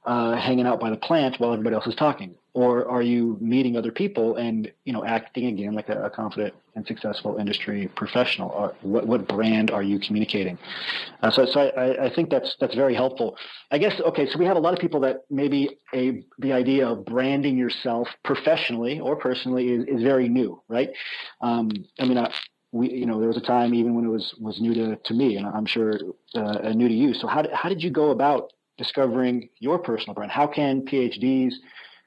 uh, 0.05 0.37
hanging 0.37 0.67
out 0.67 0.81
by 0.81 0.91
the 0.91 0.97
plant 0.97 1.37
while 1.39 1.53
everybody 1.53 1.75
else 1.75 1.87
is 1.87 1.95
talking? 1.95 2.35
Or 2.55 2.89
are 2.89 3.03
you 3.03 3.37
meeting 3.41 3.77
other 3.77 3.93
people 3.93 4.37
and 4.37 4.73
you 4.85 4.93
know 4.93 5.05
acting 5.05 5.47
again 5.47 5.75
like 5.75 5.89
a, 5.89 6.05
a 6.05 6.11
confident 6.11 6.55
and 6.77 6.87
successful 6.87 7.37
industry 7.37 7.89
professional 7.97 8.49
or 8.51 8.75
what, 8.83 9.07
what 9.07 9.29
brand 9.29 9.71
are 9.71 9.83
you 9.83 9.99
communicating 9.99 10.57
uh, 11.23 11.31
so, 11.31 11.45
so 11.45 11.61
I, 11.61 12.07
I 12.07 12.15
think 12.15 12.31
that's 12.31 12.57
that's 12.61 12.75
very 12.75 12.95
helpful 12.95 13.37
i 13.71 13.79
guess 13.79 14.01
okay 14.01 14.27
so 14.27 14.39
we 14.39 14.47
have 14.47 14.57
a 14.57 14.61
lot 14.61 14.73
of 14.73 14.81
people 14.81 15.01
that 15.01 15.25
maybe 15.31 15.79
a 15.95 16.25
the 16.39 16.53
idea 16.53 16.89
of 16.89 17.05
branding 17.05 17.59
yourself 17.59 18.09
professionally 18.25 19.01
or 19.01 19.17
personally 19.17 19.69
is, 19.69 19.85
is 19.87 20.03
very 20.03 20.29
new 20.29 20.63
right 20.69 20.91
um, 21.43 21.71
i 22.01 22.05
mean 22.05 22.19
we, 22.75 22.91
you 22.91 23.07
know, 23.07 23.21
there 23.21 23.29
was 23.29 23.37
a 23.37 23.41
time 23.41 23.73
even 23.73 23.95
when 23.95 24.05
it 24.05 24.09
was 24.09 24.35
was 24.41 24.61
new 24.61 24.75
to, 24.75 24.97
to 24.97 25.15
me, 25.15 25.37
and 25.37 25.47
I'm 25.47 25.65
sure 25.65 25.97
uh, 26.35 26.73
new 26.75 26.89
to 26.89 26.95
you. 26.95 27.15
So 27.15 27.29
how 27.29 27.45
how 27.55 27.69
did 27.69 27.81
you 27.81 27.91
go 27.91 28.11
about 28.11 28.53
discovering 28.77 29.49
your 29.61 29.79
personal 29.79 30.13
brand? 30.13 30.33
How 30.33 30.49
can 30.49 30.83
PhDs 30.83 31.53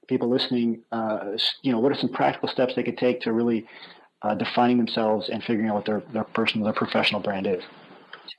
people 0.07 0.29
listening, 0.29 0.79
uh, 0.91 1.37
you 1.61 1.71
know, 1.71 1.79
what 1.79 1.91
are 1.91 1.95
some 1.95 2.09
practical 2.09 2.49
steps 2.49 2.75
they 2.75 2.83
could 2.83 2.97
take 2.97 3.21
to 3.21 3.33
really 3.33 3.65
uh, 4.21 4.35
defining 4.35 4.77
themselves 4.77 5.29
and 5.29 5.43
figuring 5.43 5.69
out 5.69 5.75
what 5.75 5.85
their, 5.85 6.01
their 6.11 6.23
personal, 6.23 6.65
their 6.65 6.73
professional 6.73 7.21
brand 7.21 7.47
is? 7.47 7.63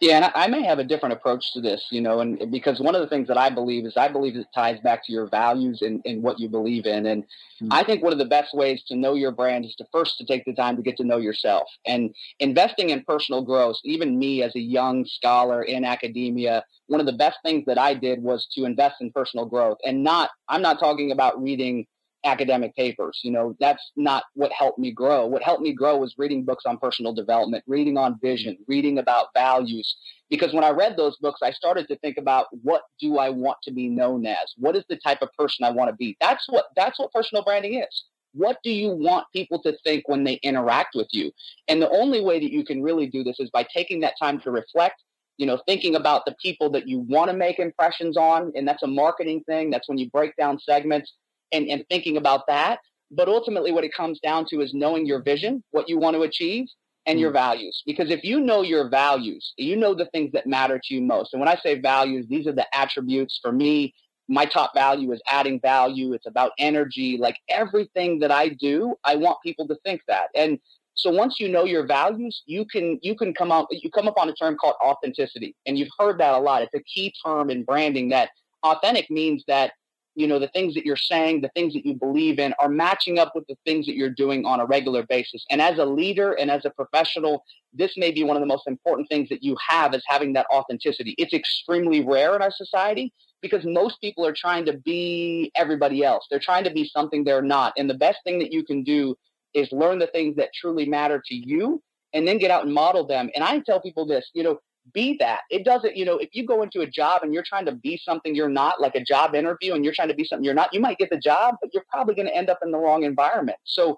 Yeah, 0.00 0.16
and 0.16 0.32
I, 0.34 0.46
may 0.48 0.64
have 0.64 0.78
a 0.78 0.84
different 0.84 1.12
approach 1.14 1.52
to 1.52 1.60
this, 1.60 1.86
you 1.90 2.00
know, 2.00 2.20
and 2.20 2.50
because 2.50 2.80
one 2.80 2.94
of 2.94 3.00
the 3.00 3.06
things 3.06 3.28
that 3.28 3.36
I 3.36 3.50
believe 3.50 3.86
is 3.86 3.96
I 3.96 4.08
believe 4.08 4.36
it 4.36 4.46
ties 4.54 4.80
back 4.80 5.04
to 5.06 5.12
your 5.12 5.26
values 5.28 5.82
and, 5.82 6.00
and 6.04 6.22
what 6.22 6.38
you 6.38 6.48
believe 6.48 6.86
in. 6.86 7.06
And 7.06 7.22
mm-hmm. 7.24 7.72
I 7.72 7.84
think 7.84 8.02
one 8.02 8.12
of 8.12 8.18
the 8.18 8.24
best 8.24 8.54
ways 8.54 8.82
to 8.88 8.96
know 8.96 9.14
your 9.14 9.32
brand 9.32 9.64
is 9.64 9.74
to 9.76 9.86
first 9.92 10.18
to 10.18 10.24
take 10.24 10.44
the 10.44 10.54
time 10.54 10.76
to 10.76 10.82
get 10.82 10.96
to 10.98 11.04
know 11.04 11.18
yourself 11.18 11.68
and 11.86 12.14
investing 12.40 12.90
in 12.90 13.02
personal 13.04 13.42
growth. 13.42 13.76
Even 13.84 14.18
me 14.18 14.42
as 14.42 14.54
a 14.56 14.60
young 14.60 15.04
scholar 15.04 15.62
in 15.62 15.84
academia, 15.84 16.64
one 16.86 17.00
of 17.00 17.06
the 17.06 17.12
best 17.12 17.38
things 17.44 17.64
that 17.66 17.78
I 17.78 17.94
did 17.94 18.22
was 18.22 18.46
to 18.54 18.64
invest 18.64 18.96
in 19.00 19.12
personal 19.12 19.46
growth 19.46 19.78
and 19.84 20.02
not, 20.02 20.30
I'm 20.48 20.62
not 20.62 20.78
talking 20.78 21.12
about 21.12 21.40
reading 21.42 21.86
academic 22.24 22.74
papers. 22.74 23.20
You 23.22 23.30
know, 23.30 23.56
that's 23.60 23.92
not 23.96 24.24
what 24.34 24.52
helped 24.52 24.78
me 24.78 24.90
grow. 24.92 25.26
What 25.26 25.42
helped 25.42 25.62
me 25.62 25.72
grow 25.72 25.96
was 25.96 26.14
reading 26.18 26.44
books 26.44 26.64
on 26.66 26.78
personal 26.78 27.12
development, 27.12 27.64
reading 27.66 27.96
on 27.96 28.18
vision, 28.20 28.56
reading 28.66 28.98
about 28.98 29.28
values. 29.34 29.96
Because 30.30 30.52
when 30.52 30.64
I 30.64 30.70
read 30.70 30.96
those 30.96 31.16
books, 31.18 31.40
I 31.42 31.52
started 31.52 31.88
to 31.88 31.96
think 31.98 32.18
about 32.18 32.46
what 32.62 32.82
do 33.00 33.18
I 33.18 33.30
want 33.30 33.58
to 33.64 33.70
be 33.70 33.88
known 33.88 34.26
as? 34.26 34.54
What 34.56 34.76
is 34.76 34.84
the 34.88 34.96
type 34.96 35.22
of 35.22 35.32
person 35.34 35.64
I 35.64 35.70
want 35.70 35.90
to 35.90 35.96
be? 35.96 36.16
That's 36.20 36.44
what 36.48 36.66
that's 36.76 36.98
what 36.98 37.12
personal 37.12 37.44
branding 37.44 37.74
is. 37.74 38.04
What 38.34 38.58
do 38.62 38.70
you 38.70 38.90
want 38.90 39.26
people 39.32 39.60
to 39.62 39.76
think 39.84 40.06
when 40.06 40.22
they 40.24 40.34
interact 40.42 40.94
with 40.94 41.08
you? 41.12 41.32
And 41.66 41.80
the 41.80 41.90
only 41.90 42.20
way 42.20 42.38
that 42.40 42.52
you 42.52 42.64
can 42.64 42.82
really 42.82 43.06
do 43.06 43.24
this 43.24 43.40
is 43.40 43.50
by 43.50 43.66
taking 43.74 44.00
that 44.00 44.14
time 44.20 44.38
to 44.40 44.50
reflect 44.50 45.02
you 45.38 45.46
know, 45.46 45.60
thinking 45.68 45.94
about 45.94 46.24
the 46.26 46.34
people 46.42 46.68
that 46.68 46.88
you 46.88 46.98
want 46.98 47.30
to 47.30 47.36
make 47.36 47.60
impressions 47.60 48.16
on, 48.16 48.50
and 48.56 48.66
that's 48.66 48.82
a 48.82 48.88
marketing 48.88 49.40
thing. 49.46 49.70
That's 49.70 49.88
when 49.88 49.96
you 49.96 50.10
break 50.10 50.34
down 50.34 50.58
segments 50.58 51.12
and, 51.52 51.68
and 51.68 51.84
thinking 51.88 52.16
about 52.16 52.46
that. 52.48 52.80
But 53.10 53.28
ultimately, 53.28 53.72
what 53.72 53.84
it 53.84 53.94
comes 53.94 54.20
down 54.20 54.46
to 54.50 54.60
is 54.60 54.74
knowing 54.74 55.06
your 55.06 55.22
vision, 55.22 55.62
what 55.70 55.88
you 55.88 55.98
want 55.98 56.14
to 56.16 56.22
achieve, 56.22 56.66
and 57.06 57.18
your 57.18 57.30
mm. 57.30 57.34
values. 57.34 57.82
Because 57.86 58.10
if 58.10 58.22
you 58.22 58.40
know 58.40 58.62
your 58.62 58.88
values, 58.88 59.54
you 59.56 59.76
know 59.76 59.94
the 59.94 60.06
things 60.06 60.30
that 60.32 60.46
matter 60.46 60.78
to 60.78 60.94
you 60.94 61.00
most. 61.00 61.32
And 61.32 61.40
when 61.40 61.48
I 61.48 61.56
say 61.56 61.80
values, 61.80 62.26
these 62.28 62.46
are 62.46 62.52
the 62.52 62.66
attributes 62.76 63.38
for 63.42 63.50
me. 63.50 63.94
My 64.28 64.44
top 64.44 64.72
value 64.74 65.10
is 65.12 65.22
adding 65.26 65.58
value. 65.60 66.12
It's 66.12 66.26
about 66.26 66.52
energy. 66.58 67.16
Like 67.18 67.36
everything 67.48 68.18
that 68.18 68.30
I 68.30 68.50
do, 68.50 68.94
I 69.04 69.16
want 69.16 69.38
people 69.42 69.66
to 69.68 69.76
think 69.84 70.02
that. 70.06 70.26
And 70.34 70.58
so 70.92 71.10
once 71.10 71.40
you 71.40 71.48
know 71.48 71.64
your 71.64 71.86
values, 71.86 72.42
you 72.44 72.66
can 72.66 72.98
you 73.02 73.16
can 73.16 73.32
come 73.32 73.52
up 73.52 73.68
you 73.70 73.90
come 73.90 74.08
up 74.08 74.18
on 74.18 74.28
a 74.28 74.34
term 74.34 74.56
called 74.56 74.74
authenticity. 74.84 75.56
And 75.64 75.78
you've 75.78 75.88
heard 75.98 76.18
that 76.20 76.34
a 76.34 76.38
lot. 76.38 76.62
It's 76.62 76.74
a 76.74 76.82
key 76.82 77.14
term 77.24 77.48
in 77.48 77.64
branding 77.64 78.10
that 78.10 78.30
authentic 78.64 79.10
means 79.10 79.44
that 79.48 79.72
you 80.18 80.26
know 80.26 80.38
the 80.38 80.48
things 80.48 80.74
that 80.74 80.84
you're 80.84 80.96
saying 80.96 81.40
the 81.40 81.50
things 81.54 81.72
that 81.74 81.86
you 81.86 81.94
believe 81.94 82.38
in 82.38 82.52
are 82.58 82.68
matching 82.68 83.18
up 83.18 83.32
with 83.34 83.46
the 83.46 83.56
things 83.64 83.86
that 83.86 83.94
you're 83.94 84.10
doing 84.10 84.44
on 84.44 84.60
a 84.60 84.66
regular 84.66 85.04
basis. 85.04 85.44
And 85.50 85.62
as 85.62 85.78
a 85.78 85.84
leader 85.84 86.32
and 86.32 86.50
as 86.50 86.64
a 86.64 86.70
professional 86.70 87.44
this 87.72 87.96
may 87.96 88.10
be 88.10 88.24
one 88.24 88.36
of 88.36 88.40
the 88.40 88.46
most 88.46 88.66
important 88.66 89.08
things 89.08 89.28
that 89.28 89.42
you 89.42 89.56
have 89.68 89.94
is 89.94 90.02
having 90.06 90.32
that 90.32 90.46
authenticity. 90.52 91.14
It's 91.18 91.34
extremely 91.34 92.04
rare 92.04 92.34
in 92.34 92.42
our 92.42 92.50
society 92.50 93.12
because 93.42 93.64
most 93.64 94.00
people 94.00 94.26
are 94.26 94.32
trying 94.32 94.64
to 94.64 94.72
be 94.72 95.52
everybody 95.54 96.02
else. 96.02 96.26
They're 96.28 96.40
trying 96.40 96.64
to 96.64 96.70
be 96.70 96.88
something 96.88 97.22
they're 97.22 97.42
not. 97.42 97.74
And 97.76 97.88
the 97.88 97.94
best 97.94 98.18
thing 98.24 98.38
that 98.40 98.52
you 98.52 98.64
can 98.64 98.82
do 98.82 99.14
is 99.54 99.70
learn 99.70 99.98
the 99.98 100.08
things 100.08 100.36
that 100.36 100.50
truly 100.54 100.86
matter 100.86 101.22
to 101.26 101.34
you 101.34 101.80
and 102.12 102.26
then 102.26 102.38
get 102.38 102.50
out 102.50 102.64
and 102.64 102.74
model 102.74 103.06
them. 103.06 103.30
And 103.34 103.44
i 103.44 103.58
tell 103.60 103.80
people 103.80 104.06
this 104.06 104.30
you 104.34 104.42
know 104.42 104.58
be 104.92 105.16
that. 105.18 105.40
It 105.50 105.64
doesn't, 105.64 105.96
you 105.96 106.04
know, 106.04 106.18
if 106.18 106.30
you 106.32 106.46
go 106.46 106.62
into 106.62 106.80
a 106.80 106.86
job 106.86 107.22
and 107.22 107.32
you're 107.32 107.44
trying 107.46 107.66
to 107.66 107.72
be 107.72 108.00
something 108.02 108.34
you're 108.34 108.48
not, 108.48 108.80
like 108.80 108.94
a 108.94 109.04
job 109.04 109.34
interview, 109.34 109.74
and 109.74 109.84
you're 109.84 109.94
trying 109.94 110.08
to 110.08 110.14
be 110.14 110.24
something 110.24 110.44
you're 110.44 110.54
not, 110.54 110.72
you 110.72 110.80
might 110.80 110.98
get 110.98 111.10
the 111.10 111.18
job, 111.18 111.56
but 111.60 111.72
you're 111.72 111.84
probably 111.90 112.14
going 112.14 112.28
to 112.28 112.34
end 112.34 112.50
up 112.50 112.58
in 112.62 112.70
the 112.70 112.78
wrong 112.78 113.04
environment. 113.04 113.58
So, 113.64 113.96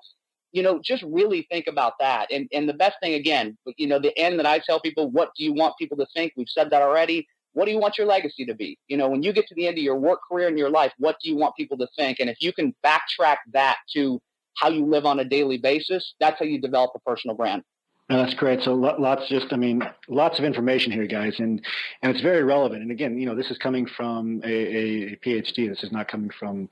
you 0.52 0.62
know, 0.62 0.80
just 0.82 1.02
really 1.04 1.46
think 1.50 1.66
about 1.68 1.94
that. 2.00 2.30
And 2.32 2.48
and 2.52 2.68
the 2.68 2.74
best 2.74 2.96
thing 3.00 3.14
again, 3.14 3.56
you 3.76 3.86
know, 3.86 3.98
the 3.98 4.16
end 4.18 4.38
that 4.38 4.46
I 4.46 4.58
tell 4.58 4.80
people, 4.80 5.10
what 5.10 5.30
do 5.36 5.44
you 5.44 5.52
want 5.52 5.76
people 5.78 5.96
to 5.98 6.06
think? 6.14 6.32
We've 6.36 6.48
said 6.48 6.70
that 6.70 6.82
already. 6.82 7.26
What 7.52 7.64
do 7.64 7.72
you 7.72 7.78
want 7.78 7.98
your 7.98 8.06
legacy 8.06 8.44
to 8.46 8.54
be? 8.54 8.78
You 8.88 8.96
know, 8.96 9.08
when 9.08 9.22
you 9.22 9.32
get 9.32 9.46
to 9.48 9.54
the 9.54 9.66
end 9.66 9.78
of 9.78 9.82
your 9.82 9.96
work 9.96 10.20
career 10.30 10.48
and 10.48 10.58
your 10.58 10.70
life, 10.70 10.92
what 10.98 11.16
do 11.22 11.28
you 11.28 11.36
want 11.36 11.56
people 11.56 11.76
to 11.78 11.88
think? 11.96 12.20
And 12.20 12.30
if 12.30 12.36
you 12.40 12.52
can 12.52 12.74
backtrack 12.84 13.38
that 13.52 13.78
to 13.94 14.20
how 14.56 14.68
you 14.68 14.84
live 14.84 15.04
on 15.04 15.18
a 15.20 15.24
daily 15.24 15.58
basis, 15.58 16.14
that's 16.20 16.38
how 16.38 16.44
you 16.44 16.60
develop 16.60 16.92
a 16.94 17.00
personal 17.00 17.36
brand. 17.36 17.62
No, 18.10 18.16
that's 18.16 18.34
great. 18.34 18.60
So 18.62 18.74
lots, 18.74 19.28
just 19.28 19.52
I 19.52 19.56
mean, 19.56 19.88
lots 20.08 20.40
of 20.40 20.44
information 20.44 20.90
here, 20.90 21.06
guys, 21.06 21.38
and 21.38 21.64
and 22.02 22.10
it's 22.10 22.20
very 22.20 22.42
relevant. 22.42 22.82
And 22.82 22.90
again, 22.90 23.16
you 23.16 23.24
know, 23.24 23.36
this 23.36 23.52
is 23.52 23.58
coming 23.58 23.86
from 23.86 24.42
a, 24.44 24.52
a 24.52 25.16
PhD. 25.16 25.68
This 25.68 25.84
is 25.84 25.92
not 25.92 26.08
coming 26.08 26.30
from, 26.30 26.68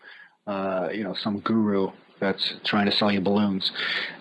uh, 0.49 0.89
you 0.93 1.05
know, 1.05 1.15
some 1.15 1.39
guru 1.39 1.93
that's 2.19 2.55
trying 2.65 2.87
to 2.87 2.93
sell 2.93 3.13
you 3.13 3.21
balloons. 3.21 3.71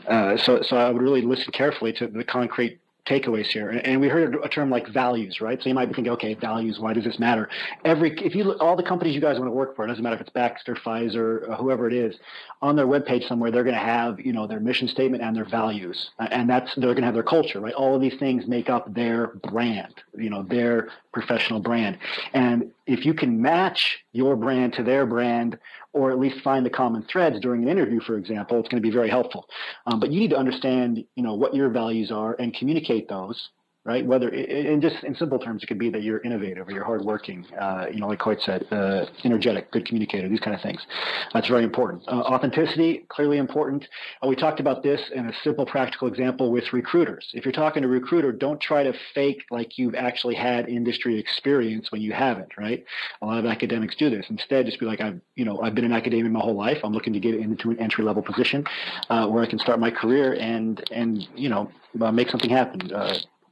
Uh, 0.08 0.38
so, 0.38 0.62
so 0.62 0.78
I 0.78 0.92
would 0.92 1.02
really 1.02 1.24
listen 1.24 1.52
carefully 1.52 1.92
to 1.94 2.06
the 2.06 2.24
concrete 2.24 2.80
takeaways 3.08 3.48
here. 3.48 3.70
And 3.70 4.02
we 4.02 4.10
heard 4.10 4.36
a 4.44 4.50
term 4.50 4.70
like 4.70 4.88
values, 4.88 5.40
right? 5.42 5.62
So 5.62 5.70
you 5.70 5.76
might 5.76 5.88
be 5.88 5.94
thinking, 5.94 6.14
okay, 6.14 6.34
values, 6.34 6.80
why 6.80 6.94
does 6.94 7.04
this 7.04 7.20
matter? 7.20 7.50
Every, 7.86 8.12
if 8.20 8.36
you 8.36 8.44
look, 8.44 8.62
all 8.62 8.76
the 8.76 8.84
companies 8.84 9.16
you 9.16 9.22
guys 9.22 9.40
want 9.40 9.48
to 9.48 9.54
work 9.54 9.76
for, 9.76 9.86
it 9.86 9.88
doesn't 9.88 10.04
matter 10.04 10.16
if 10.16 10.22
it's 10.22 10.30
Baxter, 10.30 10.76
Pfizer, 10.76 11.50
uh, 11.50 11.56
whoever 11.56 11.88
it 11.88 11.94
is, 11.94 12.16
on 12.62 12.76
their 12.76 12.88
webpage 12.88 13.28
somewhere, 13.28 13.52
they're 13.52 13.64
going 13.64 13.76
to 13.76 13.80
have, 13.80 14.20
you 14.20 14.34
know, 14.34 14.48
their 14.48 14.60
mission 14.60 14.88
statement 14.88 15.24
and 15.24 15.36
their 15.36 15.46
values. 15.46 16.12
And 16.20 16.50
that's, 16.50 16.74
they're 16.76 16.94
going 16.94 17.02
to 17.02 17.06
have 17.06 17.14
their 17.14 17.24
culture, 17.24 17.60
right? 17.60 17.74
All 17.74 17.96
of 17.96 18.02
these 18.02 18.18
things 18.18 18.48
make 18.48 18.70
up 18.70 18.94
their 18.94 19.28
brand, 19.28 19.94
you 20.18 20.30
know, 20.30 20.44
their 20.44 20.90
professional 21.14 21.60
brand. 21.60 21.98
And 22.34 22.72
if 22.86 23.06
you 23.06 23.14
can 23.14 23.42
match 23.42 24.04
your 24.12 24.36
brand 24.36 24.74
to 24.74 24.84
their 24.84 25.06
brand, 25.06 25.58
or 25.98 26.12
at 26.12 26.20
least 26.20 26.38
find 26.44 26.66
the 26.66 26.70
common 26.70 27.06
threads 27.12 27.40
during 27.42 27.64
an 27.64 27.70
interview, 27.70 28.00
for 28.00 28.18
example, 28.18 28.60
it's 28.60 28.70
going 28.70 28.82
to 28.82 28.88
be 28.88 28.94
very 28.94 29.10
helpful. 29.10 29.46
Um, 29.88 30.00
but 30.00 30.12
you 30.12 30.20
need 30.20 30.30
to 30.30 30.38
understand, 30.38 31.04
you 31.16 31.24
know, 31.24 31.34
what 31.34 31.56
your 31.56 31.70
values 31.70 32.12
are 32.12 32.36
and 32.40 32.54
communicate 32.54 33.10
those 33.10 33.50
right? 33.88 34.06
Whether 34.06 34.28
in 34.28 34.82
just 34.82 35.02
in 35.06 35.16
simple 35.16 35.40
terms, 35.40 35.64
it 35.64 35.68
could 35.68 35.80
be 35.80 35.90
that 35.92 36.04
you're 36.04 36.20
innovative 36.20 36.68
or 36.68 36.72
you're 36.72 36.84
hardworking, 36.84 37.46
uh, 37.60 37.86
you 37.90 38.02
know, 38.02 38.08
like 38.08 38.20
Coyte 38.20 38.42
said, 38.42 38.68
uh, 38.70 39.06
energetic, 39.24 39.72
good 39.72 39.86
communicator, 39.86 40.28
these 40.28 40.42
kind 40.42 40.54
of 40.54 40.62
things. 40.62 40.86
That's 41.34 41.48
very 41.48 41.64
important. 41.64 42.04
Uh, 42.06 42.20
authenticity, 42.20 43.06
clearly 43.08 43.38
important. 43.38 43.88
Uh, 44.22 44.28
we 44.28 44.36
talked 44.36 44.60
about 44.60 44.84
this 44.84 45.02
in 45.16 45.30
a 45.30 45.34
simple, 45.42 45.66
practical 45.66 46.10
example 46.10 46.52
with 46.52 46.74
recruiters. 46.74 47.30
If 47.34 47.46
you're 47.46 47.54
talking 47.54 47.82
to 47.82 47.88
a 47.88 47.92
recruiter, 47.92 48.34
don't 48.34 48.60
try 48.60 48.84
to 48.84 48.94
fake 49.16 49.46
like 49.52 49.78
you've 49.78 49.96
actually 49.96 50.36
had 50.36 50.68
industry 50.68 51.18
experience 51.18 51.90
when 51.90 52.02
you 52.02 52.12
haven't, 52.12 52.58
right? 52.58 52.84
A 53.22 53.26
lot 53.26 53.40
of 53.40 53.46
academics 53.46 53.96
do 53.96 54.10
this. 54.10 54.26
Instead, 54.30 54.66
just 54.66 54.82
be 54.82 54.86
like, 54.86 55.00
I've, 55.00 55.22
you 55.36 55.46
know, 55.46 55.62
I've 55.62 55.76
been 55.76 55.86
in 55.86 55.94
academia 55.94 56.30
my 56.30 56.42
whole 56.42 56.58
life. 56.58 56.80
I'm 56.84 56.92
looking 56.92 57.14
to 57.14 57.22
get 57.22 57.36
into 57.36 57.72
an 57.72 57.80
entry 57.80 58.04
level 58.04 58.22
position 58.22 58.66
uh, 59.10 59.28
where 59.28 59.44
I 59.44 59.48
can 59.48 59.60
start 59.60 59.80
my 59.80 59.92
career 59.92 60.34
and 60.34 60.84
and 60.92 61.26
you 61.36 61.48
know 61.48 61.72
uh, 62.02 62.12
make 62.12 62.30
something 62.30 62.50
happen 62.50 62.92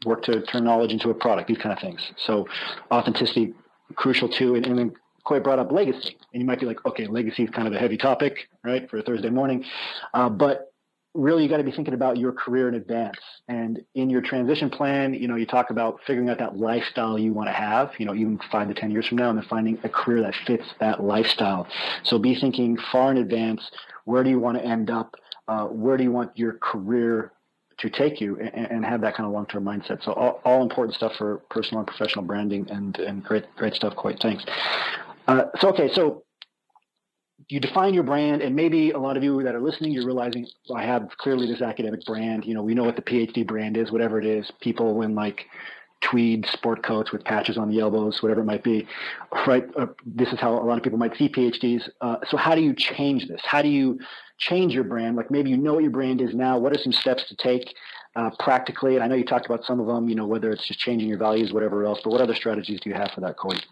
work 0.06 0.24
to 0.24 0.42
turn 0.44 0.64
knowledge 0.64 0.92
into 0.92 1.10
a 1.10 1.14
product, 1.14 1.48
these 1.48 1.58
kind 1.58 1.74
of 1.74 1.80
things. 1.80 2.02
So 2.18 2.48
authenticity, 2.92 3.54
crucial 3.96 4.30
too. 4.30 4.56
And, 4.56 4.66
and 4.66 4.78
then 4.78 4.94
Coyte 5.26 5.44
brought 5.44 5.60
up 5.60 5.72
legacy. 5.72 6.18
And 6.34 6.42
you 6.42 6.46
might 6.46 6.60
be 6.60 6.66
like, 6.66 6.86
okay, 6.86 7.08
legacy 7.08 7.44
is 7.44 7.50
kind 7.50 7.68
of 7.68 7.74
a 7.74 7.80
heavy 7.80 7.98
topic, 7.98 8.48
right, 8.64 8.90
for 8.90 8.98
a 8.98 9.02
Thursday 9.02 9.30
morning. 9.30 9.66
Uh, 10.14 10.30
but 10.30 10.72
really 11.16 11.44
you 11.44 11.50
got 11.50 11.58
to 11.58 11.64
be 11.64 11.72
thinking 11.72 11.94
about 11.94 12.18
your 12.18 12.34
career 12.34 12.68
in 12.68 12.76
advance 12.76 13.18
and 13.48 13.80
in 13.96 14.10
your 14.10 14.22
transition 14.22 14.70
plan 14.70 15.14
you 15.14 15.28
know 15.28 15.36
you 15.36 15.46
talk 15.46 15.70
about 15.70 16.00
figuring 16.06 16.30
out 16.30 16.38
that 16.38 16.58
lifestyle 16.58 17.18
you 17.18 17.34
want 17.34 17.48
to 17.48 17.54
have 17.54 17.92
you 17.98 18.06
know 18.06 18.14
even 18.14 18.38
five 18.52 18.68
to 18.68 18.74
ten 18.74 18.92
years 18.92 19.08
from 19.08 19.18
now 19.18 19.30
and 19.30 19.40
then 19.40 19.46
finding 19.48 19.80
a 19.84 19.90
career 19.90 20.22
that 20.22 20.36
fits 20.46 20.66
that 20.80 21.02
lifestyle 21.02 21.66
so 22.04 22.20
be 22.20 22.36
thinking 22.36 22.78
far 22.92 23.12
in 23.12 23.18
advance 23.18 23.72
where 24.04 24.24
do 24.24 24.30
you 24.30 24.40
want 24.40 24.58
to 24.58 24.64
end 24.64 24.90
up 24.90 25.16
uh, 25.48 25.66
where 25.66 25.96
do 25.96 26.04
you 26.04 26.12
want 26.12 26.38
your 26.38 26.54
career 26.54 27.32
to 27.78 27.90
take 27.90 28.22
you 28.22 28.40
and, 28.40 28.72
and, 28.72 28.86
have 28.86 29.02
that 29.02 29.16
kind 29.16 29.28
of 29.28 29.34
long-term 29.34 29.64
mindset. 29.64 30.04
So 30.04 30.14
all, 30.14 30.42
all, 30.46 30.62
important 30.62 30.96
stuff 30.96 31.14
for 31.18 31.38
personal 31.50 31.80
and 31.80 31.88
professional 31.88 32.24
branding 32.24 32.70
and, 32.70 32.98
and 33.00 33.24
great, 33.24 33.44
great 33.58 33.74
stuff. 33.74 33.96
Coyte. 33.96 34.22
Thanks. 34.22 34.46
Uh, 35.28 35.46
so, 35.60 35.70
okay. 35.70 35.92
So 35.92 36.24
you 37.50 37.60
define 37.60 37.94
your 37.94 38.04
brand 38.04 38.42
and 38.42 38.56
maybe 38.56 38.92
a 38.92 38.98
lot 38.98 39.18
of 39.18 39.24
you 39.24 39.44
that 39.44 39.56
are 39.56 39.62
listening, 39.62 39.92
you're 39.92 40.06
realizing 40.06 40.48
well, 40.70 40.78
I 40.78 40.86
have 40.86 41.10
clearly 41.18 41.48
this 41.48 41.62
academic 41.62 42.06
brand, 42.06 42.46
you 42.46 42.54
know, 42.54 42.64
we 42.64 42.74
know 42.74 42.84
what 42.84 42.96
the 42.96 43.02
PhD 43.02 43.46
brand 43.46 43.78
is, 43.78 43.92
whatever 43.92 44.20
it 44.20 44.26
is, 44.26 44.52
people 44.62 45.02
in 45.02 45.14
like 45.14 45.46
tweed 46.02 46.46
sport 46.48 46.84
coats 46.84 47.12
with 47.12 47.24
patches 47.24 47.58
on 47.58 47.70
the 47.70 47.80
elbows, 47.80 48.22
whatever 48.22 48.42
it 48.42 48.46
might 48.46 48.64
be, 48.64 48.88
right? 49.48 49.66
Uh, 49.78 49.88
this 50.06 50.30
is 50.30 50.40
how 50.40 50.54
a 50.54 50.64
lot 50.64 50.78
of 50.78 50.84
people 50.84 51.00
might 51.00 51.16
see 51.18 51.28
PhDs. 51.28 51.90
Uh, 52.02 52.18
so 52.30 52.38
how 52.38 52.56
do 52.56 52.62
you 52.62 52.74
change 52.74 53.28
this? 53.28 53.42
How 53.44 53.62
do 53.62 53.70
you 53.70 54.00
change 54.38 54.74
your 54.74 54.84
brand? 54.84 55.16
Like 55.16 55.32
maybe 55.32 55.50
you 55.50 55.58
know 55.58 55.74
what 55.74 55.84
your 55.84 55.92
brand 55.92 56.22
is 56.22 56.34
now. 56.34 56.58
What 56.58 56.76
are 56.76 56.80
some 56.80 56.92
steps 56.92 57.28
to 57.30 57.36
take 57.36 57.74
uh, 58.16 58.32
practically? 58.40 58.96
And 58.96 59.04
I 59.04 59.08
know 59.08 59.16
you 59.16 59.26
talked 59.26 59.46
about 59.46 59.66
some 59.66 59.80
of 59.80 59.88
them, 59.88 60.10
you 60.10 60.16
know, 60.16 60.26
whether 60.26 60.52
it's 60.52 60.68
just 60.68 60.80
changing 60.80 61.10
your 61.10 61.18
values, 61.18 61.54
whatever 61.54 61.86
else, 61.86 62.00
but 62.04 62.12
what 62.12 62.22
other 62.22 62.36
strategies 62.36 62.80
do 62.82 62.90
you 62.90 62.96
have 62.96 63.12
for 63.12 63.22
that, 63.22 63.38
Coyte? 63.38 63.66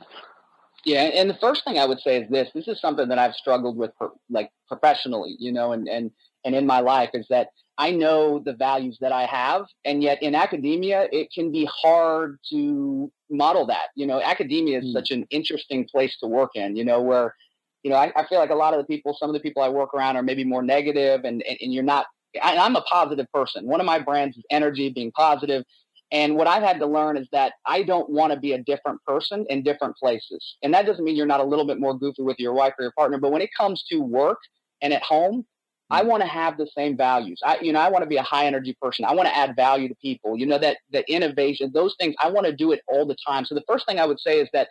Yeah, 0.86 1.04
and 1.04 1.30
the 1.30 1.36
first 1.36 1.64
thing 1.64 1.80
I 1.80 1.86
would 1.86 2.02
say 2.02 2.18
is 2.18 2.30
this: 2.30 2.50
this 2.54 2.68
is 2.68 2.82
something 2.82 3.08
that 3.08 3.18
I've 3.18 3.36
struggled 3.36 3.78
with, 3.78 3.92
like 4.30 4.52
professionally, 4.68 5.36
you 5.40 5.52
know, 5.52 5.72
and 5.72 5.88
and 5.88 6.12
and 6.44 6.54
in 6.56 6.66
my 6.66 6.82
life 6.82 7.12
is 7.14 7.26
that 7.30 7.50
I 7.78 7.92
know 7.92 8.40
the 8.40 8.54
values 8.54 8.98
that 9.00 9.14
I 9.14 9.26
have, 9.26 9.66
and 9.86 10.04
yet 10.04 10.22
in 10.22 10.36
academia, 10.36 11.08
it 11.12 11.30
can 11.34 11.52
be 11.52 11.68
hard 11.72 12.38
to 12.52 13.12
model 13.30 13.66
that. 13.68 13.88
You 13.96 14.08
know, 14.08 14.22
academia 14.22 14.80
is 14.80 14.86
mm. 14.86 14.94
such 14.94 15.12
an 15.12 15.26
interesting 15.30 15.88
place 15.90 16.18
to 16.20 16.28
work 16.28 16.52
in. 16.56 16.76
You 16.76 16.84
know, 16.84 17.02
where 17.02 17.34
you 17.84 17.90
know 17.90 17.98
I, 17.98 18.12
I, 18.16 18.26
feel 18.28 18.40
like 18.40 18.50
a 18.50 18.56
lot 18.56 18.74
of 18.74 18.80
the 18.80 18.86
people, 18.86 19.16
some 19.20 19.30
of 19.30 19.34
the 19.34 19.40
people 19.40 19.62
I 19.62 19.70
work 19.70 19.94
around, 19.94 20.16
are 20.18 20.24
maybe 20.24 20.44
more 20.44 20.64
negative, 20.64 21.22
and 21.24 21.44
and, 21.44 21.58
and 21.62 21.74
you're 21.74 21.84
not. 21.84 22.08
I, 22.42 22.58
I'm 22.58 22.76
a 22.76 22.82
positive 22.82 23.28
person. 23.34 23.68
One 23.68 23.80
of 23.80 23.86
my 23.86 24.00
brands 24.00 24.38
is 24.38 24.44
energy, 24.50 24.90
being 24.90 25.12
positive. 25.12 25.64
And 26.12 26.36
what 26.36 26.46
I've 26.46 26.62
had 26.62 26.80
to 26.80 26.86
learn 26.86 27.18
is 27.18 27.28
that 27.32 27.54
I 27.66 27.82
don't 27.82 28.08
want 28.08 28.34
to 28.34 28.40
be 28.40 28.54
a 28.54 28.60
different 28.60 29.04
person 29.04 29.48
in 29.50 29.64
different 29.64 29.98
places. 29.98 30.58
And 30.62 30.72
that 30.74 30.86
doesn't 30.86 31.04
mean 31.04 31.16
you're 31.16 31.26
not 31.26 31.40
a 31.40 31.44
little 31.44 31.66
bit 31.66 31.80
more 31.80 31.98
goofy 31.98 32.22
with 32.22 32.40
your 32.40 32.54
wife 32.54 32.74
or 32.78 32.84
your 32.84 32.92
partner, 32.92 33.18
but 33.18 33.32
when 33.32 33.42
it 33.42 33.50
comes 33.58 33.84
to 33.90 33.98
work 33.98 34.38
and 34.84 34.94
at 34.94 35.02
home, 35.02 35.44
I 35.90 36.04
mm. 36.04 36.08
want 36.08 36.22
to 36.22 36.28
have 36.28 36.58
the 36.58 36.68
same 36.78 36.96
values. 36.96 37.40
I, 37.44 37.58
you 37.62 37.74
know, 37.74 37.80
I 37.80 37.90
want 37.90 38.04
to 38.04 38.10
be 38.10 38.18
a 38.18 38.24
high 38.24 38.46
energy 38.46 38.78
person. 38.80 39.06
I 39.06 39.14
want 39.14 39.28
to 39.28 39.36
add 39.36 39.56
value 39.56 39.88
to 39.88 39.96
people. 39.96 40.38
You 40.38 40.46
know, 40.46 40.60
that 40.60 40.78
the 40.92 41.04
innovation, 41.12 41.72
those 41.74 41.96
things, 42.00 42.14
I 42.20 42.30
want 42.30 42.46
to 42.46 42.54
do 42.54 42.72
it 42.72 42.82
all 42.88 43.06
the 43.08 43.18
time. 43.26 43.46
So 43.46 43.56
the 43.56 43.64
first 43.68 43.88
thing 43.88 44.00
I 44.00 44.06
would 44.06 44.20
say 44.20 44.40
is 44.40 44.50
that 44.54 44.68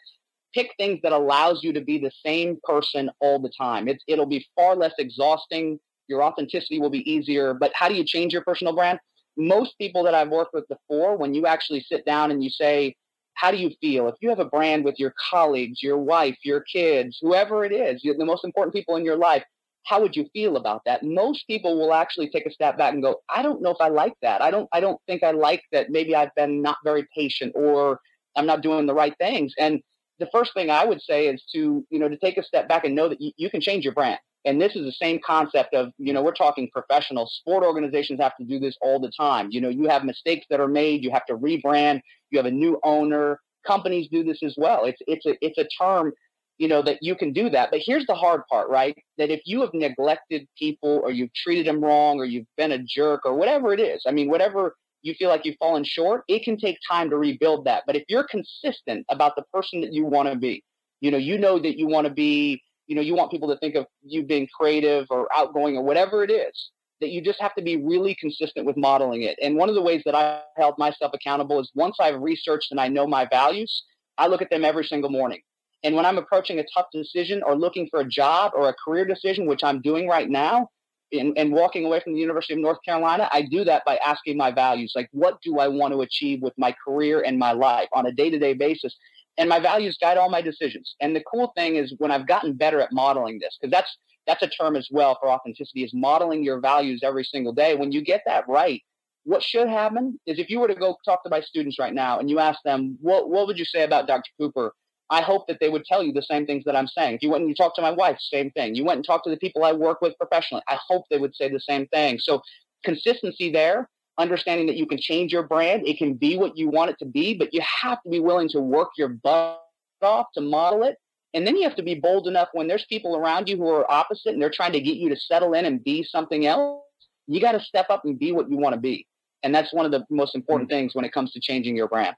pick 0.54 0.72
things 0.78 1.00
that 1.02 1.12
allows 1.12 1.62
you 1.62 1.72
to 1.72 1.80
be 1.80 1.98
the 1.98 2.10
same 2.24 2.58
person 2.64 3.10
all 3.20 3.38
the 3.38 3.50
time. 3.58 3.88
It's, 3.88 4.02
it'll 4.06 4.26
be 4.26 4.46
far 4.54 4.76
less 4.76 4.94
exhausting. 4.98 5.78
Your 6.08 6.22
authenticity 6.22 6.78
will 6.78 6.90
be 6.90 7.10
easier. 7.10 7.54
But 7.54 7.72
how 7.74 7.88
do 7.88 7.94
you 7.94 8.04
change 8.04 8.32
your 8.32 8.42
personal 8.42 8.74
brand? 8.74 8.98
most 9.36 9.76
people 9.78 10.02
that 10.04 10.14
I've 10.14 10.28
worked 10.28 10.54
with 10.54 10.68
before, 10.68 11.16
when 11.16 11.34
you 11.34 11.46
actually 11.46 11.80
sit 11.80 12.04
down 12.04 12.30
and 12.30 12.42
you 12.42 12.50
say, 12.50 12.94
how 13.34 13.50
do 13.50 13.56
you 13.56 13.70
feel? 13.80 14.08
If 14.08 14.16
you 14.20 14.28
have 14.28 14.40
a 14.40 14.44
brand 14.44 14.84
with 14.84 14.98
your 14.98 15.14
colleagues, 15.30 15.82
your 15.82 15.98
wife, 15.98 16.36
your 16.44 16.60
kids, 16.60 17.18
whoever 17.20 17.64
it 17.64 17.72
is, 17.72 18.02
the 18.02 18.24
most 18.24 18.44
important 18.44 18.74
people 18.74 18.96
in 18.96 19.04
your 19.04 19.16
life, 19.16 19.42
how 19.84 20.00
would 20.00 20.14
you 20.14 20.28
feel 20.32 20.56
about 20.56 20.82
that? 20.84 21.02
Most 21.02 21.46
people 21.46 21.78
will 21.78 21.94
actually 21.94 22.28
take 22.28 22.46
a 22.46 22.52
step 22.52 22.78
back 22.78 22.92
and 22.92 23.02
go, 23.02 23.16
I 23.28 23.42
don't 23.42 23.62
know 23.62 23.70
if 23.70 23.80
I 23.80 23.88
like 23.88 24.12
that. 24.22 24.40
I 24.40 24.50
don't 24.50 24.68
I 24.72 24.78
don't 24.78 25.00
think 25.08 25.24
I 25.24 25.32
like 25.32 25.62
that 25.72 25.90
maybe 25.90 26.14
I've 26.14 26.32
been 26.36 26.62
not 26.62 26.76
very 26.84 27.08
patient 27.16 27.52
or 27.56 27.98
I'm 28.36 28.46
not 28.46 28.60
doing 28.62 28.86
the 28.86 28.94
right 28.94 29.14
things. 29.18 29.54
And 29.58 29.80
the 30.22 30.28
first 30.30 30.54
thing 30.54 30.70
I 30.70 30.84
would 30.84 31.02
say 31.02 31.26
is 31.26 31.42
to, 31.52 31.84
you 31.90 31.98
know, 31.98 32.08
to 32.08 32.16
take 32.16 32.36
a 32.36 32.44
step 32.44 32.68
back 32.68 32.84
and 32.84 32.94
know 32.94 33.08
that 33.08 33.20
you, 33.20 33.32
you 33.36 33.50
can 33.50 33.60
change 33.60 33.82
your 33.84 33.92
brand. 33.92 34.20
And 34.44 34.60
this 34.60 34.76
is 34.76 34.84
the 34.84 34.92
same 34.92 35.18
concept 35.24 35.74
of, 35.74 35.90
you 35.98 36.12
know, 36.12 36.22
we're 36.22 36.32
talking 36.32 36.68
professional 36.72 37.28
sport 37.28 37.64
organizations 37.64 38.20
have 38.20 38.36
to 38.38 38.44
do 38.44 38.60
this 38.60 38.76
all 38.80 39.00
the 39.00 39.10
time. 39.18 39.48
You 39.50 39.60
know, 39.60 39.68
you 39.68 39.88
have 39.88 40.04
mistakes 40.04 40.46
that 40.50 40.60
are 40.60 40.68
made, 40.68 41.02
you 41.02 41.10
have 41.10 41.26
to 41.26 41.36
rebrand, 41.36 42.00
you 42.30 42.38
have 42.38 42.46
a 42.46 42.50
new 42.50 42.78
owner. 42.84 43.40
Companies 43.66 44.08
do 44.10 44.22
this 44.22 44.38
as 44.44 44.54
well. 44.56 44.84
It's 44.84 45.00
it's 45.06 45.26
a 45.26 45.34
it's 45.40 45.58
a 45.58 45.66
term, 45.80 46.12
you 46.58 46.68
know, 46.68 46.82
that 46.82 46.98
you 47.00 47.14
can 47.16 47.32
do 47.32 47.50
that. 47.50 47.70
But 47.70 47.80
here's 47.84 48.06
the 48.06 48.14
hard 48.14 48.42
part, 48.50 48.68
right? 48.68 48.96
That 49.18 49.30
if 49.30 49.40
you 49.44 49.60
have 49.60 49.74
neglected 49.74 50.46
people 50.56 51.00
or 51.02 51.10
you've 51.10 51.34
treated 51.34 51.66
them 51.66 51.82
wrong 51.82 52.18
or 52.18 52.24
you've 52.24 52.46
been 52.56 52.72
a 52.72 52.78
jerk 52.78 53.20
or 53.24 53.34
whatever 53.34 53.72
it 53.72 53.80
is, 53.80 54.02
I 54.06 54.12
mean, 54.12 54.28
whatever 54.28 54.74
you 55.02 55.14
feel 55.14 55.28
like 55.28 55.44
you've 55.44 55.56
fallen 55.58 55.84
short, 55.84 56.22
it 56.28 56.44
can 56.44 56.56
take 56.56 56.78
time 56.88 57.10
to 57.10 57.16
rebuild 57.16 57.64
that. 57.66 57.84
But 57.86 57.96
if 57.96 58.04
you're 58.08 58.24
consistent 58.24 59.04
about 59.08 59.36
the 59.36 59.42
person 59.52 59.80
that 59.82 59.92
you 59.92 60.04
want 60.04 60.28
to 60.28 60.36
be, 60.36 60.62
you 61.00 61.10
know, 61.10 61.18
you 61.18 61.38
know 61.38 61.58
that 61.58 61.78
you 61.78 61.86
want 61.86 62.06
to 62.06 62.12
be 62.12 62.62
you 62.86 62.96
know, 62.96 63.02
you 63.02 63.14
want 63.14 63.30
people 63.30 63.48
to 63.48 63.56
think 63.58 63.74
of 63.74 63.86
you 64.02 64.22
being 64.22 64.48
creative 64.58 65.06
or 65.08 65.28
outgoing 65.34 65.76
or 65.76 65.82
whatever 65.82 66.24
it 66.24 66.30
is, 66.30 66.70
that 67.00 67.10
you 67.10 67.22
just 67.22 67.40
have 67.40 67.54
to 67.54 67.62
be 67.62 67.76
really 67.76 68.14
consistent 68.14 68.66
with 68.66 68.76
modeling 68.76 69.22
it. 69.22 69.38
And 69.42 69.56
one 69.56 69.68
of 69.68 69.74
the 69.74 69.82
ways 69.82 70.02
that 70.04 70.14
I 70.14 70.42
held 70.56 70.74
myself 70.78 71.12
accountable 71.14 71.58
is 71.60 71.70
once 71.74 71.96
I've 72.00 72.20
researched 72.20 72.70
and 72.70 72.80
I 72.80 72.88
know 72.88 73.06
my 73.06 73.26
values, 73.26 73.84
I 74.18 74.26
look 74.26 74.42
at 74.42 74.50
them 74.50 74.64
every 74.64 74.84
single 74.84 75.10
morning. 75.10 75.40
And 75.84 75.96
when 75.96 76.04
I'm 76.06 76.18
approaching 76.18 76.58
a 76.58 76.66
tough 76.74 76.86
decision 76.92 77.42
or 77.44 77.56
looking 77.56 77.88
for 77.90 78.00
a 78.00 78.04
job 78.04 78.52
or 78.54 78.68
a 78.68 78.74
career 78.74 79.04
decision, 79.04 79.46
which 79.46 79.64
I'm 79.64 79.80
doing 79.80 80.06
right 80.06 80.28
now, 80.28 80.68
and, 81.12 81.36
and 81.36 81.52
walking 81.52 81.84
away 81.84 82.00
from 82.00 82.14
the 82.14 82.20
University 82.20 82.54
of 82.54 82.60
North 82.60 82.78
Carolina, 82.84 83.28
I 83.32 83.42
do 83.42 83.64
that 83.64 83.84
by 83.84 83.96
asking 83.96 84.36
my 84.36 84.50
values. 84.50 84.92
Like, 84.96 85.08
what 85.12 85.40
do 85.42 85.58
I 85.58 85.68
want 85.68 85.92
to 85.92 86.00
achieve 86.00 86.40
with 86.42 86.54
my 86.56 86.74
career 86.84 87.22
and 87.22 87.38
my 87.38 87.52
life 87.52 87.88
on 87.92 88.06
a 88.06 88.12
day 88.12 88.30
to 88.30 88.38
day 88.38 88.54
basis? 88.54 88.96
and 89.38 89.48
my 89.48 89.58
values 89.58 89.96
guide 90.00 90.18
all 90.18 90.28
my 90.28 90.42
decisions. 90.42 90.94
And 91.00 91.16
the 91.16 91.22
cool 91.22 91.52
thing 91.56 91.76
is 91.76 91.94
when 91.98 92.10
I've 92.10 92.26
gotten 92.26 92.54
better 92.54 92.80
at 92.80 92.92
modeling 92.92 93.38
this, 93.38 93.56
because 93.60 93.70
that's 93.70 93.96
that's 94.26 94.42
a 94.42 94.48
term 94.48 94.76
as 94.76 94.88
well 94.90 95.18
for 95.20 95.28
authenticity, 95.28 95.82
is 95.82 95.92
modeling 95.92 96.44
your 96.44 96.60
values 96.60 97.00
every 97.02 97.24
single 97.24 97.52
day. 97.52 97.74
When 97.74 97.90
you 97.90 98.02
get 98.02 98.22
that 98.26 98.48
right, 98.48 98.80
what 99.24 99.42
should 99.42 99.68
happen 99.68 100.20
is 100.26 100.38
if 100.38 100.48
you 100.48 100.60
were 100.60 100.68
to 100.68 100.76
go 100.76 100.96
talk 101.04 101.24
to 101.24 101.30
my 101.30 101.40
students 101.40 101.78
right 101.78 101.92
now 101.92 102.20
and 102.20 102.30
you 102.30 102.38
ask 102.38 102.60
them, 102.64 102.96
what, 103.00 103.28
what 103.28 103.48
would 103.48 103.58
you 103.58 103.64
say 103.64 103.82
about 103.82 104.06
Dr. 104.06 104.30
Cooper? 104.38 104.74
I 105.12 105.20
hope 105.20 105.46
that 105.46 105.58
they 105.60 105.68
would 105.68 105.84
tell 105.84 106.02
you 106.02 106.12
the 106.12 106.22
same 106.22 106.46
things 106.46 106.64
that 106.64 106.74
I'm 106.74 106.88
saying. 106.88 107.16
If 107.16 107.22
you 107.22 107.28
went 107.28 107.42
and 107.42 107.48
you 107.50 107.54
talked 107.54 107.76
to 107.76 107.82
my 107.82 107.90
wife, 107.90 108.18
same 108.18 108.50
thing. 108.52 108.74
You 108.74 108.84
went 108.84 108.96
and 108.96 109.04
talked 109.04 109.24
to 109.24 109.30
the 109.30 109.36
people 109.36 109.62
I 109.62 109.72
work 109.72 110.00
with 110.00 110.16
professionally, 110.16 110.62
I 110.68 110.78
hope 110.88 111.04
they 111.10 111.18
would 111.18 111.36
say 111.36 111.50
the 111.50 111.60
same 111.60 111.86
thing. 111.88 112.18
So 112.18 112.40
consistency 112.82 113.52
there 113.52 113.90
understanding 114.18 114.66
that 114.66 114.76
you 114.76 114.86
can 114.86 114.98
change 114.98 115.32
your 115.32 115.42
brand. 115.42 115.86
It 115.86 115.98
can 115.98 116.14
be 116.14 116.36
what 116.36 116.56
you 116.56 116.68
want 116.68 116.90
it 116.90 116.98
to 117.00 117.04
be, 117.04 117.34
but 117.34 117.52
you 117.52 117.60
have 117.82 118.02
to 118.02 118.08
be 118.08 118.20
willing 118.20 118.48
to 118.50 118.60
work 118.60 118.90
your 118.96 119.08
butt 119.08 119.60
off 120.00 120.26
to 120.34 120.40
model 120.40 120.82
it. 120.82 120.96
And 121.34 121.46
then 121.46 121.56
you 121.56 121.62
have 121.62 121.76
to 121.76 121.82
be 121.82 121.94
bold 121.94 122.26
enough 122.26 122.48
when 122.52 122.66
there's 122.66 122.84
people 122.86 123.16
around 123.16 123.48
you 123.48 123.56
who 123.56 123.68
are 123.68 123.90
opposite 123.90 124.32
and 124.32 124.42
they're 124.42 124.50
trying 124.50 124.72
to 124.72 124.80
get 124.80 124.96
you 124.96 125.08
to 125.08 125.16
settle 125.16 125.54
in 125.54 125.64
and 125.64 125.82
be 125.82 126.02
something 126.02 126.46
else. 126.46 126.82
You 127.26 127.40
got 127.40 127.52
to 127.52 127.60
step 127.60 127.86
up 127.88 128.04
and 128.04 128.18
be 128.18 128.32
what 128.32 128.50
you 128.50 128.56
want 128.56 128.74
to 128.74 128.80
be. 128.80 129.06
And 129.42 129.54
that's 129.54 129.72
one 129.72 129.86
of 129.86 129.92
the 129.92 130.04
most 130.10 130.34
important 130.34 130.68
mm-hmm. 130.68 130.78
things 130.78 130.94
when 130.94 131.04
it 131.04 131.12
comes 131.12 131.32
to 131.32 131.40
changing 131.40 131.76
your 131.76 131.88
brand. 131.88 132.14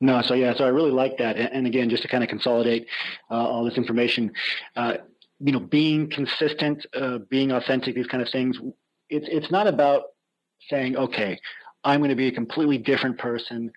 No, 0.00 0.22
so 0.22 0.34
yeah, 0.34 0.54
so 0.54 0.64
I 0.64 0.68
really 0.68 0.90
like 0.90 1.18
that. 1.18 1.36
And 1.36 1.66
again, 1.66 1.90
just 1.90 2.02
to 2.02 2.08
kind 2.08 2.22
of 2.22 2.30
consolidate 2.30 2.86
uh, 3.30 3.34
all 3.34 3.64
this 3.64 3.76
information, 3.76 4.32
uh, 4.76 4.94
you 5.40 5.52
know, 5.52 5.60
being 5.60 6.08
consistent, 6.08 6.86
uh, 6.94 7.18
being 7.28 7.52
authentic, 7.52 7.94
these 7.94 8.06
kind 8.06 8.22
of 8.22 8.30
things. 8.30 8.58
It's 9.10 9.26
it's 9.30 9.50
not 9.50 9.66
about 9.66 10.04
saying, 10.68 10.96
okay, 10.96 11.38
I'm 11.84 12.00
going 12.00 12.10
to 12.10 12.16
be 12.16 12.28
a 12.28 12.32
completely 12.32 12.78
different 12.78 13.18
person, 13.18 13.72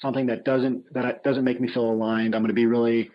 something 0.00 0.26
that 0.26 0.44
doesn't 0.44 0.92
that 0.94 1.22
doesn't 1.24 1.44
make 1.44 1.60
me 1.60 1.68
feel 1.68 1.90
aligned. 1.90 2.34
I'm 2.34 2.42
going 2.42 2.48
to 2.48 2.54
be 2.54 2.66
really 2.66 3.10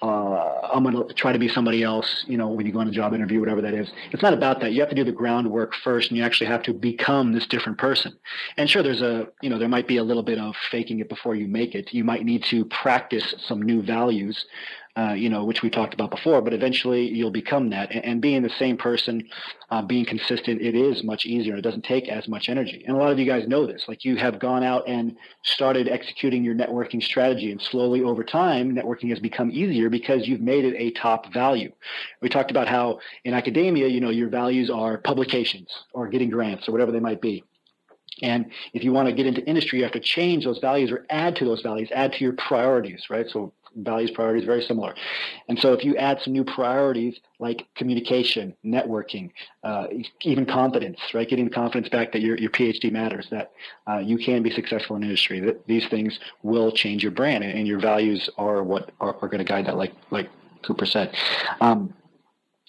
uh, 0.00 0.68
I'm 0.72 0.82
going 0.82 1.06
to 1.06 1.14
try 1.14 1.32
to 1.32 1.38
be 1.38 1.48
somebody 1.48 1.82
else, 1.82 2.24
you 2.26 2.36
know, 2.36 2.48
when 2.48 2.66
you 2.66 2.72
go 2.72 2.80
on 2.80 2.88
a 2.88 2.92
job 2.92 3.14
interview, 3.14 3.38
whatever 3.38 3.60
that 3.60 3.74
is. 3.74 3.90
It's 4.10 4.22
not 4.22 4.32
about 4.32 4.60
that. 4.60 4.72
You 4.72 4.80
have 4.80 4.88
to 4.88 4.94
do 4.94 5.04
the 5.04 5.12
groundwork 5.12 5.74
first, 5.74 6.10
and 6.10 6.18
you 6.18 6.24
actually 6.24 6.48
have 6.48 6.62
to 6.64 6.72
become 6.72 7.32
this 7.32 7.46
different 7.46 7.78
person. 7.78 8.18
And 8.56 8.68
sure, 8.68 8.82
there's 8.82 9.02
a, 9.02 9.28
you 9.42 9.50
know, 9.50 9.58
there 9.58 9.68
might 9.68 9.86
be 9.86 9.98
a 9.98 10.02
little 10.02 10.22
bit 10.22 10.38
of 10.38 10.54
faking 10.70 11.00
it 11.00 11.08
before 11.08 11.34
you 11.34 11.46
make 11.46 11.74
it. 11.74 11.92
You 11.92 12.04
might 12.04 12.24
need 12.24 12.42
to 12.44 12.64
practice 12.64 13.34
some 13.46 13.62
new 13.62 13.82
values 13.82 14.46
uh, 14.94 15.14
you 15.14 15.30
know, 15.30 15.44
which 15.44 15.62
we 15.62 15.70
talked 15.70 15.94
about 15.94 16.10
before, 16.10 16.42
but 16.42 16.52
eventually 16.52 17.08
you'll 17.08 17.30
become 17.30 17.70
that. 17.70 17.90
And, 17.90 18.04
and 18.04 18.20
being 18.20 18.42
the 18.42 18.50
same 18.50 18.76
person, 18.76 19.26
uh, 19.70 19.80
being 19.80 20.04
consistent, 20.04 20.60
it 20.60 20.74
is 20.74 21.02
much 21.02 21.24
easier. 21.24 21.56
It 21.56 21.62
doesn't 21.62 21.84
take 21.84 22.08
as 22.08 22.28
much 22.28 22.50
energy. 22.50 22.84
And 22.86 22.94
a 22.94 22.98
lot 22.98 23.10
of 23.10 23.18
you 23.18 23.24
guys 23.24 23.48
know 23.48 23.66
this. 23.66 23.84
Like 23.88 24.04
you 24.04 24.16
have 24.16 24.38
gone 24.38 24.62
out 24.62 24.86
and 24.86 25.16
started 25.44 25.88
executing 25.88 26.44
your 26.44 26.54
networking 26.54 27.02
strategy, 27.02 27.50
and 27.52 27.60
slowly 27.60 28.02
over 28.02 28.22
time, 28.22 28.74
networking 28.74 29.08
has 29.08 29.18
become 29.18 29.50
easier 29.50 29.88
because 29.88 30.28
you've 30.28 30.42
made 30.42 30.66
it 30.66 30.74
a 30.76 30.90
top 30.90 31.32
value. 31.32 31.72
We 32.20 32.28
talked 32.28 32.50
about 32.50 32.68
how 32.68 33.00
in 33.24 33.32
academia, 33.32 33.88
you 33.88 34.00
know, 34.00 34.10
your 34.10 34.28
values 34.28 34.68
are 34.68 34.98
publications 34.98 35.70
or 35.94 36.08
getting 36.08 36.28
grants 36.28 36.68
or 36.68 36.72
whatever 36.72 36.92
they 36.92 37.00
might 37.00 37.22
be. 37.22 37.44
And 38.20 38.52
if 38.74 38.84
you 38.84 38.92
want 38.92 39.08
to 39.08 39.14
get 39.14 39.26
into 39.26 39.42
industry, 39.46 39.78
you 39.78 39.84
have 39.84 39.92
to 39.94 40.00
change 40.00 40.44
those 40.44 40.58
values 40.58 40.90
or 40.92 41.06
add 41.08 41.36
to 41.36 41.46
those 41.46 41.62
values, 41.62 41.88
add 41.94 42.12
to 42.12 42.24
your 42.24 42.34
priorities, 42.34 43.06
right? 43.08 43.26
So 43.28 43.54
values, 43.76 44.10
priorities, 44.10 44.44
very 44.44 44.62
similar. 44.62 44.94
And 45.48 45.58
so 45.58 45.72
if 45.72 45.84
you 45.84 45.96
add 45.96 46.20
some 46.22 46.32
new 46.32 46.44
priorities 46.44 47.18
like 47.38 47.66
communication, 47.74 48.54
networking, 48.64 49.30
uh, 49.64 49.86
even 50.22 50.46
confidence, 50.46 50.98
right? 51.14 51.28
Getting 51.28 51.46
the 51.46 51.50
confidence 51.54 51.88
back 51.88 52.12
that 52.12 52.20
your, 52.20 52.36
your 52.38 52.50
PhD 52.50 52.92
matters, 52.92 53.26
that 53.30 53.52
uh, 53.88 53.98
you 53.98 54.18
can 54.18 54.42
be 54.42 54.50
successful 54.50 54.96
in 54.96 55.02
industry, 55.02 55.40
that 55.40 55.66
these 55.66 55.86
things 55.88 56.18
will 56.42 56.70
change 56.72 57.02
your 57.02 57.12
brand 57.12 57.44
and, 57.44 57.62
your 57.62 57.80
values 57.80 58.28
are 58.38 58.64
what 58.64 58.90
are, 59.00 59.16
are 59.22 59.28
going 59.28 59.38
to 59.38 59.44
guide 59.44 59.66
that, 59.66 59.76
like, 59.76 59.92
like 60.10 60.28
Cooper 60.62 60.84
said. 60.84 61.14
Um, 61.60 61.94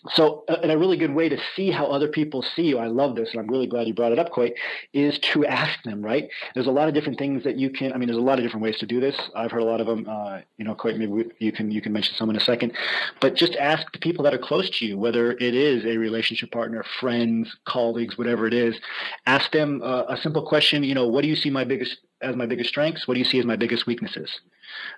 so 0.10 0.44
and 0.48 0.72
a 0.72 0.78
really 0.78 0.98
good 0.98 1.14
way 1.14 1.30
to 1.30 1.38
see 1.56 1.72
how 1.72 1.86
other 1.86 2.08
people 2.08 2.42
see 2.42 2.64
you 2.64 2.78
i 2.78 2.88
love 2.88 3.16
this 3.16 3.30
and 3.32 3.40
i'm 3.40 3.48
really 3.48 3.68
glad 3.68 3.88
you 3.88 3.94
brought 3.94 4.12
it 4.12 4.20
up 4.20 4.32
Coyte 4.32 4.54
is 4.94 5.18
to 5.20 5.46
ask 5.46 5.82
them 5.84 6.04
right? 6.04 6.30
There's 6.54 6.68
a 6.68 6.72
lot 6.72 6.88
of 6.88 6.94
different 6.94 7.18
things 7.18 7.44
that 7.44 7.58
you 7.58 7.70
can 7.70 7.94
i 7.94 7.98
mean 7.98 8.08
there's 8.08 8.18
a 8.18 8.22
lot 8.22 8.38
of 8.38 8.44
different 8.44 8.64
ways 8.64 8.78
to 8.80 8.86
do 8.86 9.00
this. 9.00 9.16
I've 9.36 9.52
heard 9.52 9.62
a 9.62 9.66
lot 9.66 9.82
of 9.82 9.88
them 9.88 10.08
uh, 10.08 10.40
you 10.58 10.66
know 10.66 10.76
Coyte 10.76 10.98
maybe 10.98 11.30
you 11.40 11.52
can 11.52 11.72
you 11.72 11.82
can 11.82 11.94
mention 11.94 12.16
some 12.16 12.30
in 12.30 12.36
a 12.36 12.42
second. 12.42 12.74
But 13.22 13.36
just 13.36 13.56
ask 13.56 13.92
the 13.92 14.00
people 14.00 14.24
that 14.24 14.34
are 14.34 14.40
close 14.40 14.70
to 14.80 14.86
you 14.86 14.98
whether 14.98 15.32
it 15.32 15.56
is 15.56 15.86
a 15.86 15.98
relationship 15.98 16.52
partner 16.52 16.84
friends 17.00 17.56
colleagues 17.66 18.18
whatever 18.18 18.48
it 18.48 18.54
is. 18.54 18.80
Ask 19.26 19.52
them 19.52 19.82
uh, 19.84 20.04
a 20.10 20.18
simple 20.18 20.46
question 20.46 20.84
you 20.84 20.96
know 20.96 21.08
what 21.08 21.22
do 21.22 21.28
you 21.28 21.36
see 21.36 21.50
my 21.50 21.64
biggest 21.64 21.98
as 22.22 22.36
my 22.36 22.46
biggest 22.46 22.70
strengths? 22.70 23.08
What 23.08 23.16
do 23.16 23.20
you 23.20 23.26
see 23.26 23.40
as 23.40 23.46
my 23.46 23.56
biggest 23.56 23.86
weaknesses? 23.86 24.30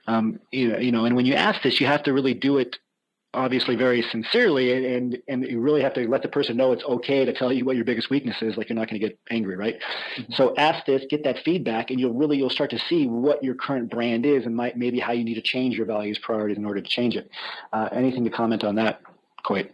Um, 0.08 0.39
you 0.52 0.78
you 0.78 0.91
know, 0.91 1.06
and 1.06 1.15
when 1.15 1.26
you 1.26 1.34
ask 1.34 1.62
this, 1.62 1.82
you 1.82 1.88
have 1.88 2.04
to 2.04 2.13
really 2.13 2.34
do 2.34 2.58
it 2.58 2.78
obviously 3.36 3.76
very 3.76 4.02
sincerely 4.12 4.95
and 4.95 5.17
and 5.28 5.45
you 5.45 5.60
really 5.60 5.82
have 5.82 5.93
to 5.93 6.08
let 6.08 6.21
the 6.21 6.28
person 6.28 6.58
know 6.58 6.71
it's 6.71 6.84
okay 6.84 7.26
to 7.26 7.34
tell 7.34 7.52
you 7.52 7.65
what 7.65 7.76
your 7.76 7.86
biggest 7.86 8.10
weakness 8.10 8.36
is 8.41 8.58
like 8.58 8.69
you're 8.69 8.76
not 8.76 8.89
going 8.89 9.00
to 9.00 9.08
get 9.08 9.17
angry 9.30 9.56
right 9.56 9.80
mm-hmm. 10.17 10.34
so 10.34 10.56
ask 10.58 10.86
this 10.86 11.04
get 11.10 11.24
that 11.24 11.38
feedback 11.43 11.91
and 11.91 12.00
you'll 12.00 12.13
really 12.13 12.38
you'll 12.38 12.50
start 12.50 12.69
to 12.69 12.80
see 12.89 13.08
what 13.08 13.43
your 13.43 13.56
current 13.56 13.89
brand 13.89 14.26
is 14.26 14.45
and 14.45 14.56
might 14.56 14.78
maybe 14.78 15.00
how 15.00 15.12
you 15.12 15.24
need 15.24 15.36
to 15.36 15.41
change 15.41 15.76
your 15.76 15.86
values 15.86 16.17
priorities 16.19 16.58
in 16.58 16.65
order 16.65 16.82
to 16.82 16.89
change 16.89 17.15
it 17.15 17.30
uh, 17.74 17.89
anything 17.91 18.24
to 18.24 18.30
comment 18.30 18.63
on 18.63 18.76
that 18.76 19.02
Coyte 19.45 19.69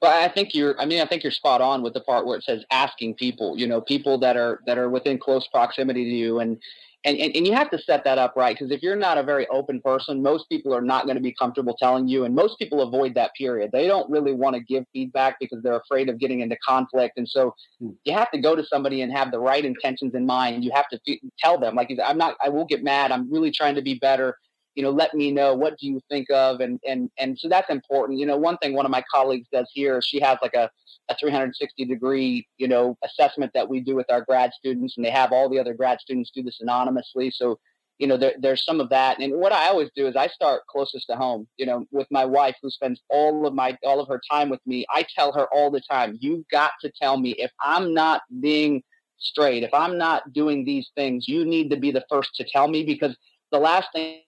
well, 0.00 0.20
I 0.20 0.26
think 0.26 0.52
you're. 0.52 0.78
I 0.80 0.84
mean, 0.84 1.00
I 1.00 1.06
think 1.06 1.22
you're 1.22 1.30
spot 1.30 1.60
on 1.60 1.80
with 1.80 1.94
the 1.94 2.00
part 2.00 2.26
where 2.26 2.36
it 2.36 2.42
says 2.42 2.64
asking 2.72 3.14
people. 3.14 3.56
You 3.56 3.68
know, 3.68 3.80
people 3.80 4.18
that 4.18 4.36
are 4.36 4.60
that 4.66 4.76
are 4.76 4.90
within 4.90 5.16
close 5.16 5.46
proximity 5.46 6.02
to 6.02 6.10
you, 6.10 6.40
and 6.40 6.58
and, 7.04 7.18
and, 7.18 7.34
and 7.34 7.46
you 7.46 7.52
have 7.52 7.70
to 7.70 7.78
set 7.78 8.04
that 8.04 8.18
up 8.18 8.34
right 8.36 8.56
because 8.56 8.70
if 8.70 8.82
you're 8.82 8.96
not 8.96 9.18
a 9.18 9.22
very 9.22 9.46
open 9.48 9.80
person 9.80 10.22
most 10.22 10.48
people 10.48 10.74
are 10.74 10.80
not 10.80 11.04
going 11.04 11.16
to 11.16 11.22
be 11.22 11.34
comfortable 11.34 11.76
telling 11.78 12.06
you 12.06 12.24
and 12.24 12.34
most 12.34 12.58
people 12.58 12.80
avoid 12.80 13.14
that 13.14 13.32
period. 13.34 13.70
They 13.72 13.86
don't 13.86 14.10
really 14.10 14.32
want 14.32 14.54
to 14.54 14.60
give 14.60 14.84
feedback 14.92 15.36
because 15.40 15.62
they're 15.62 15.76
afraid 15.76 16.08
of 16.08 16.18
getting 16.18 16.40
into 16.40 16.56
conflict 16.66 17.18
and 17.18 17.28
so 17.28 17.54
hmm. 17.80 17.90
you 18.04 18.12
have 18.12 18.30
to 18.30 18.40
go 18.40 18.54
to 18.54 18.64
somebody 18.64 19.02
and 19.02 19.12
have 19.12 19.30
the 19.30 19.40
right 19.40 19.64
intentions 19.64 20.14
in 20.14 20.26
mind. 20.26 20.64
You 20.64 20.70
have 20.74 20.88
to 20.88 21.00
f- 21.08 21.18
tell 21.38 21.58
them 21.58 21.74
like 21.74 21.92
i'm 22.04 22.18
not 22.18 22.36
i 22.42 22.48
will 22.48 22.66
get 22.66 22.82
mad. 22.82 23.10
I'm 23.10 23.30
really 23.32 23.50
trying 23.50 23.74
to 23.74 23.82
be 23.82 23.94
better. 23.94 24.36
You 24.74 24.82
know 24.82 24.90
let 24.90 25.14
me 25.14 25.30
know. 25.30 25.54
What 25.54 25.78
do 25.78 25.86
you 25.86 26.00
think 26.08 26.30
of? 26.30 26.60
And 26.60 26.80
and 26.86 27.10
and 27.18 27.38
so 27.38 27.48
that's 27.48 27.68
important. 27.70 28.18
You 28.18 28.26
know 28.26 28.36
one 28.36 28.56
thing 28.58 28.74
one 28.74 28.86
of 28.86 28.92
my 28.92 29.04
colleagues 29.10 29.48
does 29.52 29.68
here 29.72 30.00
she 30.02 30.20
has 30.20 30.38
like 30.40 30.54
a 30.54 30.70
a 31.12 31.16
360 31.18 31.84
degree, 31.84 32.46
you 32.58 32.68
know, 32.68 32.96
assessment 33.04 33.52
that 33.54 33.68
we 33.68 33.80
do 33.80 33.94
with 33.94 34.10
our 34.10 34.22
grad 34.22 34.52
students, 34.52 34.96
and 34.96 35.04
they 35.04 35.10
have 35.10 35.32
all 35.32 35.48
the 35.48 35.58
other 35.58 35.74
grad 35.74 36.00
students 36.00 36.30
do 36.34 36.42
this 36.42 36.58
anonymously. 36.60 37.30
So, 37.30 37.58
you 37.98 38.06
know, 38.06 38.16
there, 38.16 38.34
there's 38.40 38.64
some 38.64 38.80
of 38.80 38.88
that. 38.90 39.18
And 39.20 39.34
what 39.34 39.52
I 39.52 39.68
always 39.68 39.90
do 39.94 40.06
is 40.06 40.16
I 40.16 40.26
start 40.28 40.66
closest 40.68 41.06
to 41.08 41.16
home. 41.16 41.46
You 41.56 41.66
know, 41.66 41.84
with 41.90 42.06
my 42.10 42.24
wife 42.24 42.56
who 42.62 42.70
spends 42.70 43.00
all 43.08 43.46
of 43.46 43.54
my 43.54 43.76
all 43.84 44.00
of 44.00 44.08
her 44.08 44.20
time 44.30 44.48
with 44.48 44.60
me. 44.66 44.84
I 44.90 45.04
tell 45.14 45.32
her 45.32 45.46
all 45.52 45.70
the 45.70 45.82
time, 45.90 46.18
you've 46.20 46.48
got 46.48 46.72
to 46.82 46.90
tell 47.00 47.18
me 47.18 47.30
if 47.32 47.50
I'm 47.60 47.94
not 47.94 48.22
being 48.40 48.82
straight, 49.18 49.62
if 49.62 49.72
I'm 49.72 49.98
not 49.98 50.32
doing 50.32 50.64
these 50.64 50.90
things, 50.96 51.28
you 51.28 51.44
need 51.44 51.70
to 51.70 51.76
be 51.76 51.92
the 51.92 52.04
first 52.08 52.34
to 52.36 52.44
tell 52.44 52.68
me 52.68 52.84
because 52.84 53.16
the 53.52 53.58
last 53.58 53.88
thing 53.94 54.20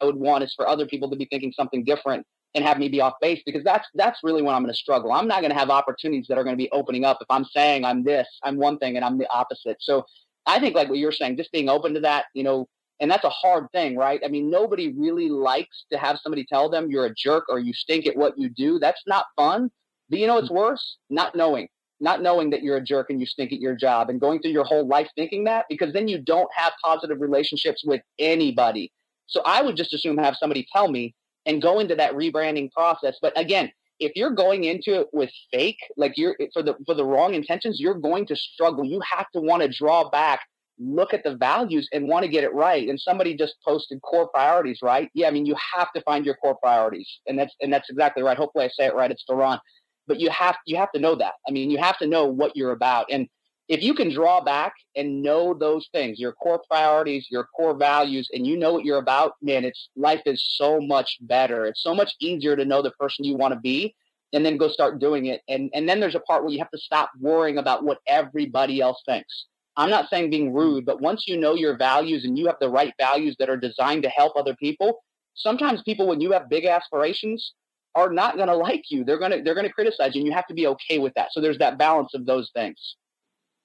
I 0.00 0.04
would 0.04 0.16
want 0.16 0.44
is 0.44 0.52
for 0.54 0.68
other 0.68 0.86
people 0.86 1.08
to 1.10 1.16
be 1.16 1.26
thinking 1.26 1.52
something 1.52 1.84
different 1.84 2.26
and 2.54 2.64
have 2.64 2.78
me 2.78 2.88
be 2.88 3.00
off 3.00 3.14
base 3.20 3.42
because 3.44 3.62
that's 3.62 3.86
that's 3.94 4.20
really 4.22 4.42
when 4.42 4.54
I'm 4.54 4.62
going 4.62 4.72
to 4.72 4.78
struggle. 4.78 5.12
I'm 5.12 5.28
not 5.28 5.40
going 5.40 5.52
to 5.52 5.58
have 5.58 5.70
opportunities 5.70 6.26
that 6.28 6.38
are 6.38 6.44
going 6.44 6.56
to 6.56 6.62
be 6.62 6.70
opening 6.70 7.04
up 7.04 7.18
if 7.20 7.26
I'm 7.30 7.44
saying 7.44 7.84
I'm 7.84 8.04
this, 8.04 8.26
I'm 8.42 8.56
one 8.56 8.78
thing, 8.78 8.96
and 8.96 9.04
I'm 9.04 9.18
the 9.18 9.28
opposite. 9.30 9.76
So 9.80 10.04
I 10.46 10.58
think 10.58 10.74
like 10.74 10.88
what 10.88 10.98
you're 10.98 11.12
saying, 11.12 11.36
just 11.36 11.52
being 11.52 11.68
open 11.68 11.94
to 11.94 12.00
that, 12.00 12.26
you 12.34 12.42
know, 12.42 12.68
and 13.00 13.10
that's 13.10 13.24
a 13.24 13.30
hard 13.30 13.70
thing, 13.72 13.96
right? 13.96 14.20
I 14.24 14.28
mean, 14.28 14.50
nobody 14.50 14.92
really 14.96 15.28
likes 15.28 15.84
to 15.92 15.98
have 15.98 16.18
somebody 16.18 16.44
tell 16.44 16.68
them 16.68 16.90
you're 16.90 17.06
a 17.06 17.14
jerk 17.14 17.44
or 17.48 17.58
you 17.58 17.72
stink 17.72 18.06
at 18.06 18.16
what 18.16 18.36
you 18.36 18.48
do. 18.48 18.78
That's 18.78 19.02
not 19.06 19.26
fun. 19.36 19.70
But 20.08 20.18
you 20.18 20.26
know 20.26 20.34
what's 20.34 20.50
worse? 20.50 20.96
Not 21.10 21.36
knowing. 21.36 21.68
Not 22.00 22.22
knowing 22.22 22.50
that 22.50 22.62
you're 22.62 22.76
a 22.76 22.82
jerk 22.82 23.10
and 23.10 23.20
you 23.20 23.26
stink 23.26 23.52
at 23.52 23.60
your 23.60 23.76
job 23.76 24.08
and 24.08 24.20
going 24.20 24.40
through 24.40 24.52
your 24.52 24.64
whole 24.64 24.86
life 24.86 25.08
thinking 25.16 25.44
that 25.44 25.66
because 25.68 25.92
then 25.92 26.08
you 26.08 26.18
don't 26.18 26.48
have 26.54 26.72
positive 26.82 27.20
relationships 27.20 27.84
with 27.84 28.00
anybody. 28.18 28.90
So 29.26 29.42
I 29.44 29.62
would 29.62 29.76
just 29.76 29.92
assume 29.92 30.16
have 30.18 30.36
somebody 30.36 30.66
tell 30.72 30.88
me 30.88 31.14
and 31.48 31.60
go 31.60 31.80
into 31.80 31.96
that 31.96 32.12
rebranding 32.12 32.70
process. 32.70 33.16
But 33.20 33.36
again, 33.36 33.72
if 33.98 34.12
you're 34.14 34.30
going 34.30 34.64
into 34.64 35.00
it 35.00 35.08
with 35.12 35.30
fake, 35.52 35.78
like 35.96 36.12
you're 36.16 36.36
for 36.52 36.62
the 36.62 36.74
for 36.86 36.94
the 36.94 37.04
wrong 37.04 37.34
intentions, 37.34 37.80
you're 37.80 37.94
going 37.94 38.26
to 38.26 38.36
struggle. 38.36 38.84
You 38.84 39.00
have 39.00 39.26
to 39.34 39.40
want 39.40 39.62
to 39.62 39.68
draw 39.68 40.08
back, 40.08 40.40
look 40.78 41.12
at 41.12 41.24
the 41.24 41.36
values, 41.36 41.88
and 41.92 42.06
want 42.06 42.24
to 42.24 42.30
get 42.30 42.44
it 42.44 42.54
right. 42.54 42.88
And 42.88 43.00
somebody 43.00 43.36
just 43.36 43.56
posted 43.66 44.00
core 44.02 44.28
priorities, 44.28 44.78
right? 44.82 45.10
Yeah, 45.14 45.26
I 45.26 45.30
mean 45.32 45.46
you 45.46 45.56
have 45.76 45.92
to 45.94 46.02
find 46.02 46.24
your 46.24 46.36
core 46.36 46.56
priorities, 46.62 47.08
and 47.26 47.36
that's 47.38 47.54
and 47.60 47.72
that's 47.72 47.90
exactly 47.90 48.22
right. 48.22 48.36
Hopefully, 48.36 48.66
I 48.66 48.68
say 48.68 48.86
it 48.86 48.94
right. 48.94 49.10
It's 49.10 49.24
Duran, 49.26 49.58
but 50.06 50.20
you 50.20 50.30
have 50.30 50.56
you 50.66 50.76
have 50.76 50.92
to 50.92 51.00
know 51.00 51.16
that. 51.16 51.34
I 51.48 51.50
mean, 51.50 51.70
you 51.70 51.78
have 51.78 51.98
to 51.98 52.06
know 52.06 52.26
what 52.26 52.52
you're 52.54 52.72
about, 52.72 53.06
and 53.10 53.26
if 53.68 53.82
you 53.82 53.92
can 53.92 54.10
draw 54.10 54.40
back 54.40 54.72
and 54.96 55.22
know 55.22 55.52
those 55.52 55.88
things, 55.92 56.18
your 56.18 56.32
core 56.32 56.62
priorities, 56.70 57.26
your 57.30 57.44
core 57.44 57.76
values, 57.76 58.28
and 58.32 58.46
you 58.46 58.56
know 58.56 58.72
what 58.72 58.84
you're 58.84 58.98
about, 58.98 59.32
man, 59.42 59.64
it's 59.64 59.90
life 59.94 60.22
is 60.24 60.42
so 60.56 60.80
much 60.80 61.18
better. 61.20 61.66
It's 61.66 61.82
so 61.82 61.94
much 61.94 62.14
easier 62.18 62.56
to 62.56 62.64
know 62.64 62.80
the 62.80 62.92
person 62.92 63.24
you 63.24 63.36
want 63.36 63.52
to 63.52 63.60
be 63.60 63.94
and 64.32 64.44
then 64.44 64.56
go 64.56 64.68
start 64.68 64.98
doing 64.98 65.26
it. 65.26 65.42
And 65.48 65.70
and 65.74 65.88
then 65.88 66.00
there's 66.00 66.14
a 66.14 66.20
part 66.20 66.42
where 66.42 66.52
you 66.52 66.58
have 66.58 66.70
to 66.70 66.78
stop 66.78 67.10
worrying 67.20 67.58
about 67.58 67.84
what 67.84 67.98
everybody 68.06 68.80
else 68.80 69.02
thinks. 69.06 69.46
I'm 69.76 69.90
not 69.90 70.08
saying 70.08 70.30
being 70.30 70.52
rude, 70.52 70.84
but 70.86 71.00
once 71.00 71.24
you 71.28 71.36
know 71.36 71.54
your 71.54 71.76
values 71.76 72.24
and 72.24 72.36
you 72.36 72.46
have 72.46 72.56
the 72.60 72.70
right 72.70 72.92
values 72.98 73.36
that 73.38 73.48
are 73.48 73.56
designed 73.56 74.02
to 74.02 74.08
help 74.08 74.34
other 74.34 74.56
people, 74.56 75.04
sometimes 75.34 75.82
people 75.82 76.08
when 76.08 76.20
you 76.20 76.32
have 76.32 76.48
big 76.48 76.64
aspirations 76.64 77.52
are 77.94 78.10
not 78.10 78.36
going 78.36 78.48
to 78.48 78.56
like 78.56 78.84
you. 78.90 79.04
They're 79.04 79.18
going 79.18 79.30
to 79.32 79.42
they're 79.42 79.54
going 79.54 79.66
to 79.66 79.72
criticize 79.72 80.14
you 80.14 80.20
and 80.20 80.26
you 80.26 80.34
have 80.34 80.46
to 80.46 80.54
be 80.54 80.66
okay 80.68 80.98
with 80.98 81.12
that. 81.14 81.28
So 81.32 81.40
there's 81.40 81.58
that 81.58 81.78
balance 81.78 82.14
of 82.14 82.24
those 82.24 82.50
things. 82.54 82.96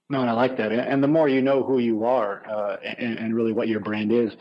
No, 0.09 0.21
and 0.21 0.29
I 0.29 0.33
like 0.33 0.57
that. 0.57 0.71
And 0.71 1.01
the 1.01 1.07
more 1.07 1.29
you 1.29 1.41
know 1.41 1.63
who 1.63 1.79
you 1.79 2.03
are 2.03 2.43
uh, 2.49 2.77
and, 2.83 3.17
and, 3.17 3.35
really 3.35 3.53
what 3.53 3.67
your 3.67 3.79
brand 3.79 4.11
is, 4.11 4.31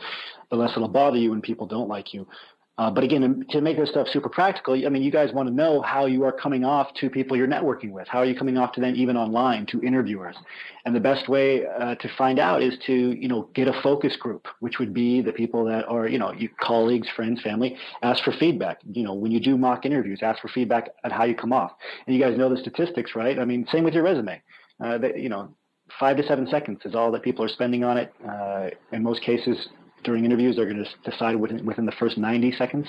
the 0.49 0.57
less 0.57 0.71
it'll 0.75 0.89
bother 0.89 1.17
you 1.17 1.31
when 1.31 1.41
people 1.41 1.65
don't 1.65 1.87
like 1.87 2.13
you. 2.13 2.27
Uh, 2.75 2.89
but 2.89 3.03
again, 3.03 3.45
to 3.51 3.61
make 3.61 3.77
this 3.77 3.89
stuff 3.89 4.07
super 4.11 4.29
practical, 4.29 4.73
I 4.73 4.89
mean, 4.89 5.03
you 5.03 5.11
guys 5.11 5.31
want 5.31 5.47
to 5.47 5.53
know 5.53 5.79
how 5.83 6.07
you 6.07 6.23
are 6.23 6.31
coming 6.31 6.65
off 6.65 6.91
to 6.95 7.09
people 7.09 7.37
you're 7.37 7.47
networking 7.47 7.91
with. 7.91 8.07
How 8.07 8.19
are 8.19 8.25
you 8.25 8.35
coming 8.35 8.57
off 8.57 8.71
to 8.73 8.81
them, 8.81 8.95
even 8.95 9.15
online, 9.15 9.67
to 9.67 9.81
interviewers? 9.83 10.35
And 10.83 10.95
the 10.95 10.99
best 10.99 11.29
way 11.29 11.67
uh, 11.67 11.93
to 11.93 12.09
find 12.17 12.39
out 12.39 12.63
is 12.63 12.75
to, 12.87 12.93
you 12.93 13.27
know, 13.27 13.47
get 13.53 13.67
a 13.67 13.79
focus 13.83 14.15
group, 14.15 14.47
which 14.59 14.79
would 14.79 14.91
be 14.91 15.21
the 15.21 15.31
people 15.31 15.65
that 15.65 15.85
are, 15.87 16.07
you 16.07 16.17
know, 16.17 16.33
you 16.33 16.49
colleagues, 16.59 17.07
friends, 17.15 17.39
family. 17.43 17.77
Ask 18.01 18.23
for 18.23 18.31
feedback. 18.31 18.79
You 18.91 19.03
know, 19.03 19.13
when 19.13 19.31
you 19.31 19.39
do 19.39 19.55
mock 19.55 19.85
interviews, 19.85 20.21
ask 20.23 20.41
for 20.41 20.47
feedback 20.47 20.89
on 21.03 21.11
how 21.11 21.25
you 21.25 21.35
come 21.35 21.53
off. 21.53 21.73
And 22.07 22.15
you 22.15 22.21
guys 22.21 22.39
know 22.39 22.49
the 22.49 22.57
statistics, 22.57 23.11
right? 23.15 23.37
I 23.37 23.45
mean, 23.45 23.67
same 23.71 23.83
with 23.83 23.93
your 23.93 24.03
resume. 24.03 24.41
Uh, 24.83 24.97
that, 24.97 25.17
you 25.17 25.29
know, 25.29 25.55
five 25.99 26.17
to 26.17 26.23
seven 26.23 26.47
seconds 26.47 26.81
is 26.85 26.95
all 26.95 27.11
that 27.11 27.23
people 27.23 27.43
are 27.45 27.49
spending 27.49 27.83
on 27.83 27.97
it. 27.97 28.13
Uh, 28.27 28.69
in 28.91 29.01
most 29.01 29.21
cases, 29.21 29.69
during 30.03 30.25
interviews, 30.25 30.55
they're 30.55 30.71
going 30.71 30.83
to 30.83 31.09
decide 31.09 31.35
within, 31.37 31.65
within 31.65 31.85
the 31.85 31.91
first 31.93 32.17
90 32.17 32.51
seconds 32.53 32.87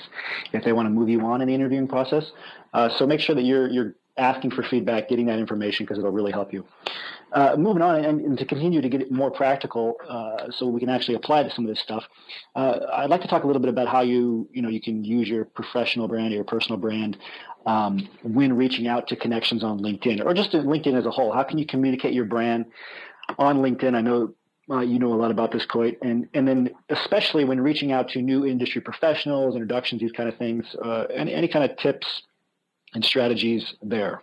if 0.51 0.63
they 0.63 0.73
want 0.73 0.85
to 0.85 0.89
move 0.89 1.09
you 1.09 1.21
on 1.21 1.41
in 1.41 1.47
the 1.47 1.53
interviewing 1.53 1.87
process. 1.87 2.31
Uh, 2.73 2.89
so 2.89 3.07
make 3.07 3.19
sure 3.19 3.35
that 3.35 3.43
you're 3.43 3.69
you're 3.69 3.95
asking 4.17 4.51
for 4.51 4.63
feedback, 4.63 5.09
getting 5.09 5.25
that 5.25 5.39
information 5.39 5.85
because 5.85 5.97
it'll 5.97 6.11
really 6.11 6.31
help 6.31 6.53
you. 6.53 6.65
Uh, 7.33 7.55
moving 7.57 7.81
on, 7.81 8.05
and, 8.05 8.21
and, 8.21 8.37
to 8.37 8.45
continue 8.45 8.81
to 8.81 8.87
get 8.87 9.11
more 9.11 9.29
practical, 9.29 9.95
uh, 10.07 10.49
so 10.51 10.67
we 10.67 10.79
can 10.79 10.89
actually 10.89 11.15
apply 11.15 11.43
to 11.43 11.51
some 11.51 11.65
of 11.65 11.69
this 11.69 11.81
stuff. 11.81 12.05
Uh, 12.55 12.79
I'd 12.93 13.09
like 13.09 13.21
to 13.21 13.27
talk 13.27 13.43
a 13.43 13.47
little 13.47 13.61
bit 13.61 13.69
about 13.69 13.89
how 13.89 14.01
you 14.01 14.47
you 14.53 14.61
know 14.61 14.69
you 14.69 14.79
can 14.79 15.03
use 15.03 15.27
your 15.27 15.43
professional 15.43 16.07
brand 16.07 16.31
or 16.31 16.35
your 16.35 16.45
personal 16.45 16.77
brand 16.77 17.17
um, 17.65 18.07
when 18.23 18.53
reaching 18.53 18.87
out 18.87 19.07
to 19.07 19.15
connections 19.15 19.63
on 19.63 19.79
LinkedIn 19.79 20.23
or 20.25 20.33
just 20.33 20.51
LinkedIn 20.51 20.97
as 20.97 21.05
a 21.05 21.11
whole? 21.11 21.31
How 21.31 21.43
can 21.43 21.57
you 21.57 21.65
communicate 21.65 22.13
your 22.13 22.25
brand 22.25 22.65
on 23.37 23.57
LinkedIn? 23.57 23.95
I 23.95 24.01
know 24.01 24.33
uh, 24.69 24.79
you 24.79 24.99
know 24.99 25.13
a 25.13 25.15
lot 25.15 25.31
about 25.31 25.51
this, 25.51 25.65
Coyte, 25.65 25.97
and 26.01 26.27
and 26.33 26.47
then 26.47 26.71
especially 26.89 27.45
when 27.45 27.61
reaching 27.61 27.91
out 27.91 28.09
to 28.09 28.21
new 28.21 28.45
industry 28.45 28.81
professionals, 28.81 29.55
introductions, 29.55 30.01
these 30.01 30.11
kind 30.11 30.29
of 30.29 30.37
things. 30.37 30.65
Uh, 30.83 31.03
any 31.13 31.33
any 31.33 31.47
kind 31.47 31.69
of 31.69 31.77
tips 31.77 32.23
and 32.93 33.03
strategies 33.03 33.75
there? 33.81 34.21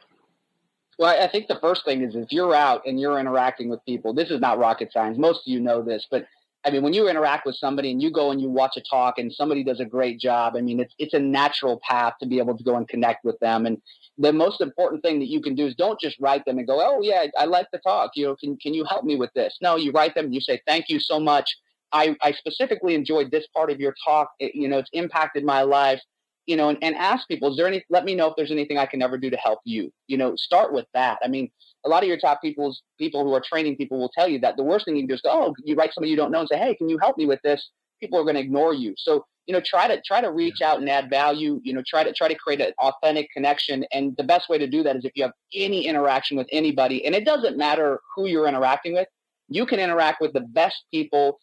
Well, 0.98 1.20
I 1.20 1.28
think 1.28 1.48
the 1.48 1.58
first 1.60 1.84
thing 1.84 2.02
is 2.02 2.14
if 2.14 2.32
you're 2.32 2.54
out 2.54 2.82
and 2.86 3.00
you're 3.00 3.18
interacting 3.18 3.68
with 3.68 3.84
people, 3.84 4.12
this 4.12 4.30
is 4.30 4.40
not 4.40 4.58
rocket 4.58 4.92
science. 4.92 5.18
Most 5.18 5.38
of 5.46 5.52
you 5.52 5.60
know 5.60 5.82
this, 5.82 6.06
but 6.10 6.26
I 6.64 6.70
mean, 6.70 6.82
when 6.82 6.92
you 6.92 7.08
interact 7.08 7.44
with 7.44 7.56
somebody 7.56 7.90
and 7.90 8.00
you 8.00 8.10
go 8.10 8.30
and 8.30 8.40
you 8.40 8.48
watch 8.48 8.76
a 8.76 8.80
talk 8.80 9.18
and 9.18 9.32
somebody 9.32 9.64
does 9.64 9.80
a 9.80 9.84
great 9.84 10.20
job, 10.20 10.54
I 10.56 10.60
mean, 10.60 10.78
it's 10.80 10.94
it's 10.98 11.14
a 11.14 11.18
natural 11.18 11.80
path 11.88 12.14
to 12.20 12.26
be 12.26 12.38
able 12.38 12.56
to 12.56 12.62
go 12.62 12.76
and 12.76 12.88
connect 12.88 13.24
with 13.24 13.38
them. 13.40 13.66
And 13.66 13.82
the 14.16 14.32
most 14.32 14.60
important 14.60 15.02
thing 15.02 15.18
that 15.18 15.28
you 15.28 15.42
can 15.42 15.54
do 15.56 15.66
is 15.66 15.74
don't 15.74 16.00
just 16.00 16.16
write 16.20 16.44
them 16.44 16.58
and 16.58 16.66
go, 16.66 16.80
"Oh 16.80 17.00
yeah, 17.02 17.26
I 17.36 17.46
like 17.46 17.66
the 17.72 17.78
talk. 17.78 18.12
You 18.14 18.26
know, 18.26 18.36
can 18.36 18.56
can 18.58 18.74
you 18.74 18.84
help 18.84 19.04
me 19.04 19.16
with 19.16 19.32
this?" 19.34 19.58
No, 19.60 19.76
you 19.76 19.90
write 19.90 20.14
them 20.14 20.26
and 20.26 20.34
you 20.34 20.40
say, 20.40 20.60
"Thank 20.66 20.88
you 20.88 21.00
so 21.00 21.18
much. 21.18 21.56
I 21.92 22.16
I 22.22 22.32
specifically 22.32 22.94
enjoyed 22.94 23.30
this 23.30 23.46
part 23.48 23.70
of 23.70 23.80
your 23.80 23.94
talk. 24.04 24.30
It, 24.38 24.54
you 24.54 24.68
know, 24.68 24.78
it's 24.78 24.90
impacted 24.92 25.44
my 25.44 25.62
life 25.62 26.00
you 26.46 26.56
know, 26.56 26.70
and, 26.70 26.78
and 26.82 26.94
ask 26.96 27.28
people, 27.28 27.50
is 27.50 27.56
there 27.56 27.68
any, 27.68 27.84
let 27.88 28.04
me 28.04 28.14
know 28.14 28.28
if 28.28 28.34
there's 28.36 28.50
anything 28.50 28.78
I 28.78 28.86
can 28.86 29.00
ever 29.02 29.16
do 29.16 29.30
to 29.30 29.36
help 29.36 29.60
you. 29.64 29.92
You 30.08 30.16
know, 30.16 30.34
start 30.36 30.72
with 30.72 30.86
that. 30.92 31.18
I 31.24 31.28
mean, 31.28 31.50
a 31.84 31.88
lot 31.88 32.02
of 32.02 32.08
your 32.08 32.18
top 32.18 32.40
people's 32.40 32.82
people 32.98 33.24
who 33.24 33.32
are 33.34 33.42
training 33.46 33.76
people 33.76 33.98
will 33.98 34.10
tell 34.16 34.28
you 34.28 34.38
that 34.40 34.56
the 34.56 34.62
worst 34.62 34.84
thing 34.84 34.96
you 34.96 35.02
can 35.02 35.08
do 35.08 35.14
is 35.14 35.20
go, 35.20 35.30
oh, 35.30 35.54
you 35.64 35.74
write 35.74 35.92
somebody 35.92 36.10
you 36.10 36.16
don't 36.16 36.30
know 36.30 36.40
and 36.40 36.48
say, 36.48 36.58
hey, 36.58 36.74
can 36.74 36.88
you 36.88 36.98
help 36.98 37.16
me 37.16 37.26
with 37.26 37.40
this? 37.42 37.70
People 38.00 38.18
are 38.18 38.24
going 38.24 38.34
to 38.34 38.40
ignore 38.40 38.74
you. 38.74 38.94
So, 38.96 39.24
you 39.46 39.52
know, 39.52 39.60
try 39.64 39.88
to 39.88 40.00
try 40.06 40.20
to 40.20 40.30
reach 40.30 40.60
out 40.60 40.78
and 40.78 40.88
add 40.88 41.10
value. 41.10 41.60
You 41.64 41.74
know, 41.74 41.82
try 41.86 42.04
to 42.04 42.12
try 42.12 42.28
to 42.28 42.34
create 42.34 42.60
an 42.60 42.72
authentic 42.78 43.28
connection. 43.32 43.84
And 43.92 44.16
the 44.16 44.24
best 44.24 44.48
way 44.48 44.58
to 44.58 44.66
do 44.66 44.82
that 44.82 44.96
is 44.96 45.04
if 45.04 45.12
you 45.14 45.24
have 45.24 45.32
any 45.54 45.86
interaction 45.86 46.36
with 46.36 46.48
anybody, 46.52 47.04
and 47.04 47.14
it 47.14 47.24
doesn't 47.24 47.56
matter 47.56 48.00
who 48.14 48.26
you're 48.26 48.48
interacting 48.48 48.94
with, 48.94 49.08
you 49.48 49.66
can 49.66 49.80
interact 49.80 50.20
with 50.20 50.32
the 50.32 50.40
best 50.40 50.84
people 50.92 51.38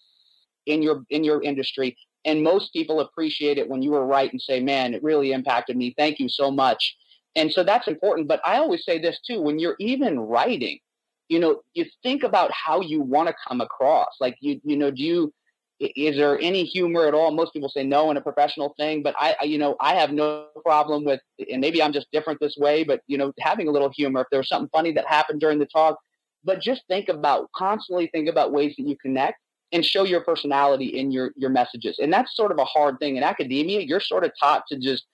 in 0.66 0.82
your 0.82 1.04
in 1.10 1.24
your 1.24 1.42
industry 1.42 1.98
and 2.26 2.44
most 2.44 2.74
people 2.74 3.00
appreciate 3.00 3.58
it 3.58 3.70
when 3.70 3.82
you 3.82 3.96
are 3.96 4.06
right 4.06 4.32
and 4.32 4.42
say, 4.42 4.60
man, 4.60 4.94
it 4.94 5.04
really 5.04 5.32
impacted 5.32 5.78
me. 5.78 5.94
Thank 5.98 6.20
you 6.20 6.30
so 6.30 6.52
much. 6.52 6.96
And 7.36 7.52
so 7.52 7.64
that's 7.64 7.88
important. 7.88 8.28
But 8.28 8.42
I 8.46 8.58
always 8.58 8.84
say 8.84 9.00
this 9.00 9.20
too 9.26 9.42
when 9.42 9.60
you're 9.60 9.76
even 9.80 10.20
writing, 10.20 10.80
you 11.28 11.40
know, 11.40 11.62
you 11.74 11.86
think 12.04 12.24
about 12.24 12.52
how 12.52 12.82
you 12.82 13.02
want 13.02 13.30
to 13.30 13.36
come 13.48 13.62
across. 13.62 14.16
Like, 14.20 14.36
you, 14.42 14.60
you 14.64 14.76
know, 14.76 14.92
do 14.92 15.04
you, 15.04 15.34
is 15.80 16.18
there 16.18 16.40
any 16.40 16.66
humor 16.66 17.06
at 17.06 17.14
all? 17.14 17.32
Most 17.32 17.54
people 17.54 17.70
say 17.70 17.84
no 17.84 18.12
in 18.12 18.18
a 18.18 18.22
professional 18.22 18.74
thing, 18.78 19.02
but 19.02 19.16
I, 19.18 19.36
you 19.44 19.58
know, 19.58 19.78
I 19.80 19.96
have 19.96 20.12
no 20.12 20.48
problem 20.66 21.06
with, 21.06 21.22
and 21.52 21.62
maybe 21.62 21.82
I'm 21.82 21.94
just 21.94 22.08
different 22.12 22.40
this 22.42 22.58
way, 22.58 22.84
but, 22.84 23.02
you 23.08 23.18
know, 23.18 23.32
having 23.40 23.68
a 23.68 23.72
little 23.72 23.90
humor. 23.90 24.22
If 24.22 24.28
there 24.30 24.40
was 24.40 24.50
something 24.50 24.70
funny 24.74 24.92
that 24.94 25.08
happened 25.08 25.40
during 25.40 25.60
the 25.60 25.68
talk, 25.68 25.98
but 26.44 26.62
just 26.62 26.82
think 26.90 27.08
about, 27.10 27.50
constantly 27.56 28.08
think 28.08 28.28
about 28.28 28.52
ways 28.52 28.76
that 28.78 28.88
you 28.88 28.98
connect 28.98 29.38
and 29.72 29.86
show 29.86 30.04
your 30.04 30.22
personality 30.22 30.98
in 30.98 31.12
your 31.12 31.32
your 31.36 31.52
messages. 31.52 32.00
And 32.02 32.12
that's 32.12 32.36
sort 32.36 32.52
of 32.52 32.58
a 32.58 32.66
hard 32.66 32.98
thing 33.00 33.18
in 33.18 33.24
academia. 33.24 33.82
You're 33.82 34.00
sort 34.00 34.24
of 34.24 34.32
taught 34.40 34.64
to 34.70 34.80
just 34.80 35.06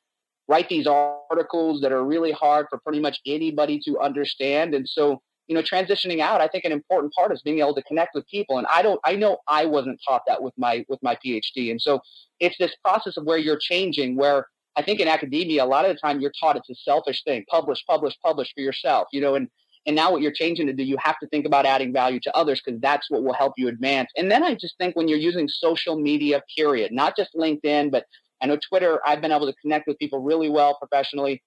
write 0.47 0.69
these 0.69 0.88
articles 0.88 1.81
that 1.81 1.91
are 1.91 2.03
really 2.03 2.31
hard 2.31 2.67
for 2.69 2.79
pretty 2.79 2.99
much 2.99 3.19
anybody 3.25 3.79
to 3.86 3.99
understand. 3.99 4.73
And 4.73 4.88
so 4.88 5.21
you 5.47 5.55
know, 5.55 5.62
transitioning 5.62 6.19
out, 6.19 6.41
I 6.41 6.47
think 6.47 6.65
an 6.65 6.71
important 6.71 7.13
part 7.13 7.31
is 7.31 7.41
being 7.41 7.60
able 7.60 7.75
to 7.75 7.84
connect 7.84 8.15
with 8.15 8.27
people. 8.27 8.58
And 8.58 8.65
I 8.67 8.81
don't, 8.81 8.99
I 9.05 9.15
know 9.15 9.38
I 9.47 9.65
wasn't 9.65 9.99
taught 10.05 10.23
that 10.27 10.41
with 10.41 10.53
my, 10.58 10.84
with 10.89 11.01
my 11.03 11.17
PhD. 11.23 11.71
And 11.71 11.79
so 11.79 11.99
it's 12.39 12.58
this 12.58 12.75
process 12.84 13.17
of 13.17 13.25
where 13.25 13.38
you're 13.38 13.60
changing, 13.60 14.15
where 14.15 14.47
I 14.75 14.81
think 14.81 14.99
in 14.99 15.08
academia, 15.08 15.63
a 15.63 15.65
lot 15.65 15.86
of 15.86 15.95
the 15.95 15.99
time 15.99 16.19
you're 16.19 16.34
taught 16.39 16.58
it's 16.58 16.69
a 16.69 16.75
selfish 16.75 17.23
thing, 17.23 17.45
publish, 17.49 17.86
publish, 17.86 18.15
publish 18.23 18.53
for 18.53 18.62
yourself, 18.62 19.08
you 19.12 19.21
know, 19.21 19.36
and, 19.36 19.47
and 19.86 19.95
now 19.95 20.12
what 20.12 20.21
you're 20.21 20.31
changing 20.31 20.65
to 20.65 20.73
do, 20.73 20.84
you 20.84 20.97
have 20.99 21.19
to 21.19 21.27
think 21.27 21.45
about 21.45 21.67
adding 21.67 21.93
value 21.93 22.19
to 22.21 22.36
others 22.36 22.60
because 22.63 22.81
that's 22.81 23.10
what 23.12 23.23
will 23.23 23.34
help 23.34 23.53
you 23.55 23.67
advance. 23.67 24.10
And 24.17 24.31
then 24.31 24.43
I 24.43 24.55
just 24.55 24.75
think 24.79 24.95
when 24.95 25.08
you're 25.08 25.19
using 25.19 25.47
social 25.47 25.95
media, 25.95 26.41
period, 26.58 26.91
not 26.91 27.15
just 27.15 27.36
LinkedIn, 27.36 27.91
but 27.91 28.05
I 28.41 28.48
know 28.48 28.58
Twitter, 28.69 29.00
I've 29.06 29.21
been 29.21 29.32
able 29.32 29.48
to 29.48 29.56
connect 29.62 29.88
with 29.88 29.98
people 29.98 30.19
really 30.19 30.50
well 30.50 30.78
professionally, 30.78 31.41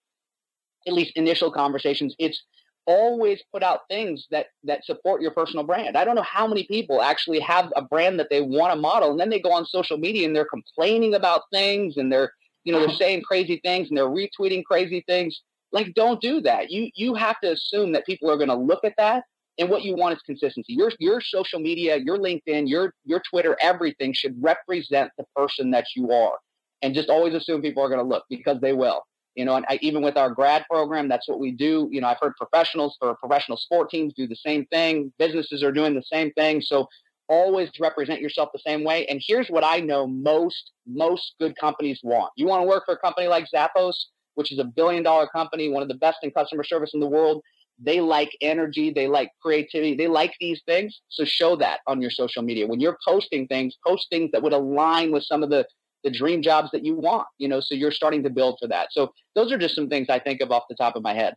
at 0.86 0.92
least 0.92 1.12
initial 1.16 1.50
conversations. 1.50 2.14
It's 2.18 2.42
always 2.86 3.42
put 3.52 3.62
out 3.62 3.80
things 3.90 4.26
that 4.30 4.46
that 4.64 4.84
support 4.84 5.20
your 5.20 5.30
personal 5.30 5.64
brand. 5.64 5.96
I 5.96 6.04
don't 6.04 6.16
know 6.16 6.22
how 6.22 6.46
many 6.46 6.64
people 6.64 7.02
actually 7.02 7.38
have 7.40 7.70
a 7.76 7.82
brand 7.82 8.18
that 8.18 8.28
they 8.30 8.40
want 8.40 8.72
to 8.72 8.80
model 8.80 9.10
and 9.10 9.20
then 9.20 9.28
they 9.28 9.40
go 9.40 9.52
on 9.52 9.66
social 9.66 9.98
media 9.98 10.26
and 10.26 10.34
they're 10.34 10.46
complaining 10.46 11.14
about 11.14 11.42
things 11.52 11.98
and 11.98 12.10
they're 12.10 12.32
you 12.64 12.72
know 12.72 12.78
they're 12.78 12.88
uh-huh. 12.88 12.98
saying 12.98 13.22
crazy 13.22 13.60
things 13.62 13.88
and 13.88 13.98
they're 13.98 14.08
retweeting 14.08 14.64
crazy 14.64 15.04
things. 15.06 15.42
Like 15.70 15.92
don't 15.94 16.20
do 16.22 16.40
that. 16.40 16.70
You 16.70 16.90
you 16.94 17.14
have 17.14 17.38
to 17.40 17.52
assume 17.52 17.92
that 17.92 18.06
people 18.06 18.30
are 18.30 18.36
going 18.36 18.48
to 18.48 18.56
look 18.56 18.84
at 18.84 18.94
that 18.96 19.24
and 19.58 19.68
what 19.68 19.82
you 19.82 19.94
want 19.94 20.16
is 20.16 20.22
consistency. 20.22 20.72
Your 20.72 20.90
your 20.98 21.20
social 21.20 21.60
media, 21.60 21.98
your 21.98 22.16
LinkedIn, 22.16 22.68
your 22.68 22.94
your 23.04 23.20
Twitter, 23.28 23.56
everything 23.60 24.14
should 24.14 24.34
represent 24.40 25.10
the 25.18 25.24
person 25.36 25.70
that 25.72 25.86
you 25.94 26.10
are. 26.10 26.38
And 26.82 26.94
just 26.94 27.08
always 27.08 27.34
assume 27.34 27.62
people 27.62 27.82
are 27.82 27.88
going 27.88 28.00
to 28.00 28.06
look 28.06 28.24
because 28.28 28.60
they 28.60 28.72
will. 28.72 29.02
You 29.34 29.44
know, 29.44 29.54
and 29.54 29.64
I, 29.68 29.78
even 29.82 30.02
with 30.02 30.16
our 30.16 30.30
grad 30.30 30.64
program, 30.68 31.08
that's 31.08 31.28
what 31.28 31.38
we 31.38 31.52
do. 31.52 31.88
You 31.92 32.00
know, 32.00 32.08
I've 32.08 32.18
heard 32.20 32.34
professionals 32.36 32.96
for 32.98 33.14
professional 33.16 33.56
sport 33.56 33.88
teams 33.88 34.12
do 34.14 34.26
the 34.26 34.36
same 34.36 34.66
thing. 34.66 35.12
Businesses 35.18 35.62
are 35.62 35.70
doing 35.70 35.94
the 35.94 36.02
same 36.02 36.32
thing. 36.32 36.60
So 36.60 36.88
always 37.28 37.70
represent 37.78 38.20
yourself 38.20 38.48
the 38.52 38.60
same 38.66 38.84
way. 38.84 39.06
And 39.06 39.22
here's 39.24 39.48
what 39.48 39.64
I 39.64 39.80
know 39.80 40.06
most 40.06 40.72
most 40.86 41.34
good 41.38 41.56
companies 41.56 42.00
want. 42.02 42.32
You 42.36 42.46
want 42.46 42.62
to 42.62 42.66
work 42.68 42.84
for 42.86 42.94
a 42.94 42.98
company 42.98 43.28
like 43.28 43.46
Zappos, 43.54 43.94
which 44.34 44.50
is 44.50 44.58
a 44.58 44.64
billion 44.64 45.02
dollar 45.02 45.26
company, 45.26 45.68
one 45.68 45.82
of 45.82 45.88
the 45.88 45.94
best 45.94 46.18
in 46.22 46.30
customer 46.30 46.64
service 46.64 46.90
in 46.94 47.00
the 47.00 47.06
world. 47.06 47.42
They 47.80 48.00
like 48.00 48.30
energy, 48.40 48.92
they 48.92 49.06
like 49.06 49.30
creativity, 49.40 49.94
they 49.94 50.08
like 50.08 50.34
these 50.40 50.60
things. 50.66 51.00
So 51.10 51.24
show 51.24 51.54
that 51.56 51.80
on 51.86 52.02
your 52.02 52.10
social 52.10 52.42
media. 52.42 52.66
When 52.66 52.80
you're 52.80 52.98
posting 53.06 53.46
things, 53.46 53.76
post 53.86 54.08
things 54.10 54.30
that 54.32 54.42
would 54.42 54.52
align 54.52 55.12
with 55.12 55.22
some 55.22 55.44
of 55.44 55.50
the 55.50 55.64
the 56.04 56.10
dream 56.10 56.42
jobs 56.42 56.70
that 56.72 56.84
you 56.84 56.94
want, 56.94 57.26
you 57.38 57.48
know, 57.48 57.60
so 57.60 57.74
you're 57.74 57.90
starting 57.90 58.22
to 58.22 58.30
build 58.30 58.58
for 58.60 58.68
that. 58.68 58.88
So 58.92 59.12
those 59.34 59.52
are 59.52 59.58
just 59.58 59.74
some 59.74 59.88
things 59.88 60.08
I 60.08 60.18
think 60.18 60.40
of 60.40 60.50
off 60.50 60.64
the 60.68 60.74
top 60.74 60.96
of 60.96 61.02
my 61.02 61.14
head. 61.14 61.34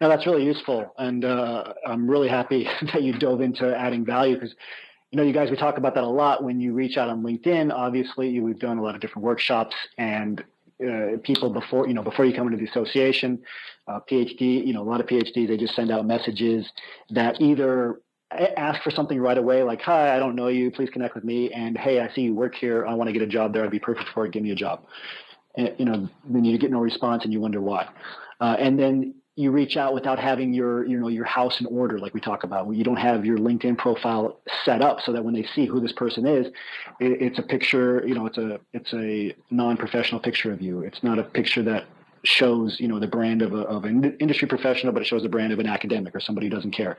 No, 0.00 0.08
that's 0.08 0.26
really 0.26 0.44
useful. 0.44 0.94
And 0.96 1.24
uh, 1.24 1.74
I'm 1.86 2.08
really 2.08 2.28
happy 2.28 2.68
that 2.92 3.02
you 3.02 3.12
dove 3.12 3.40
into 3.40 3.76
adding 3.76 4.04
value 4.04 4.36
because, 4.36 4.54
you 5.10 5.16
know, 5.16 5.22
you 5.22 5.32
guys, 5.32 5.50
we 5.50 5.56
talk 5.56 5.76
about 5.76 5.94
that 5.94 6.04
a 6.04 6.08
lot 6.08 6.42
when 6.42 6.60
you 6.60 6.72
reach 6.72 6.96
out 6.96 7.08
on 7.08 7.22
LinkedIn. 7.22 7.72
Obviously, 7.72 8.40
we've 8.40 8.58
done 8.58 8.78
a 8.78 8.82
lot 8.82 8.94
of 8.94 9.00
different 9.00 9.24
workshops 9.24 9.74
and 9.98 10.42
uh, 10.82 11.18
people 11.22 11.50
before, 11.50 11.86
you 11.86 11.92
know, 11.92 12.02
before 12.02 12.24
you 12.24 12.34
come 12.34 12.46
into 12.46 12.56
the 12.56 12.70
association, 12.70 13.42
uh, 13.88 14.00
PhD, 14.10 14.66
you 14.66 14.72
know, 14.72 14.82
a 14.82 14.88
lot 14.88 15.00
of 15.00 15.06
PhDs, 15.06 15.48
they 15.48 15.56
just 15.56 15.74
send 15.74 15.90
out 15.90 16.06
messages 16.06 16.66
that 17.10 17.40
either 17.40 18.00
ask 18.30 18.82
for 18.82 18.90
something 18.90 19.20
right 19.20 19.38
away, 19.38 19.62
like, 19.62 19.80
hi, 19.82 20.14
I 20.14 20.18
don't 20.18 20.36
know 20.36 20.48
you, 20.48 20.70
please 20.70 20.90
connect 20.90 21.14
with 21.14 21.24
me. 21.24 21.52
And 21.52 21.76
hey, 21.76 22.00
I 22.00 22.12
see 22.14 22.22
you 22.22 22.34
work 22.34 22.54
here. 22.54 22.86
I 22.86 22.94
want 22.94 23.08
to 23.08 23.12
get 23.12 23.22
a 23.22 23.26
job 23.26 23.52
there. 23.52 23.64
I'd 23.64 23.70
be 23.70 23.78
perfect 23.78 24.10
for 24.14 24.24
it. 24.26 24.32
Give 24.32 24.42
me 24.42 24.52
a 24.52 24.56
job. 24.56 24.84
And, 25.56 25.74
you 25.78 25.84
know, 25.84 26.08
then 26.28 26.44
you 26.44 26.56
get 26.58 26.70
no 26.70 26.80
response 26.80 27.24
and 27.24 27.32
you 27.32 27.40
wonder 27.40 27.60
why. 27.60 27.88
Uh, 28.40 28.56
and 28.58 28.78
then 28.78 29.14
you 29.36 29.50
reach 29.50 29.76
out 29.76 29.94
without 29.94 30.18
having 30.18 30.52
your, 30.52 30.86
you 30.86 30.98
know, 30.98 31.08
your 31.08 31.24
house 31.24 31.60
in 31.60 31.66
order, 31.66 31.98
like 31.98 32.14
we 32.14 32.20
talk 32.20 32.44
about. 32.44 32.72
You 32.74 32.84
don't 32.84 32.96
have 32.96 33.24
your 33.24 33.38
LinkedIn 33.38 33.78
profile 33.78 34.40
set 34.64 34.82
up 34.82 35.00
so 35.00 35.12
that 35.12 35.24
when 35.24 35.34
they 35.34 35.44
see 35.54 35.66
who 35.66 35.80
this 35.80 35.92
person 35.92 36.26
is, 36.26 36.46
it, 37.00 37.22
it's 37.22 37.38
a 37.38 37.42
picture, 37.42 38.06
you 38.06 38.14
know, 38.14 38.26
it's 38.26 38.38
a, 38.38 38.60
it's 38.72 38.92
a 38.92 39.34
non-professional 39.50 40.20
picture 40.20 40.52
of 40.52 40.60
you. 40.60 40.80
It's 40.80 41.02
not 41.02 41.18
a 41.18 41.22
picture 41.22 41.62
that 41.62 41.84
shows 42.22 42.78
you 42.78 42.88
know 42.88 42.98
the 42.98 43.06
brand 43.06 43.42
of, 43.42 43.52
a, 43.52 43.60
of 43.60 43.84
an 43.84 44.16
industry 44.20 44.46
professional 44.46 44.92
but 44.92 45.02
it 45.02 45.06
shows 45.06 45.22
the 45.22 45.28
brand 45.28 45.52
of 45.52 45.58
an 45.58 45.66
academic 45.66 46.14
or 46.14 46.20
somebody 46.20 46.46
who 46.48 46.54
doesn't 46.54 46.72
care. 46.72 46.96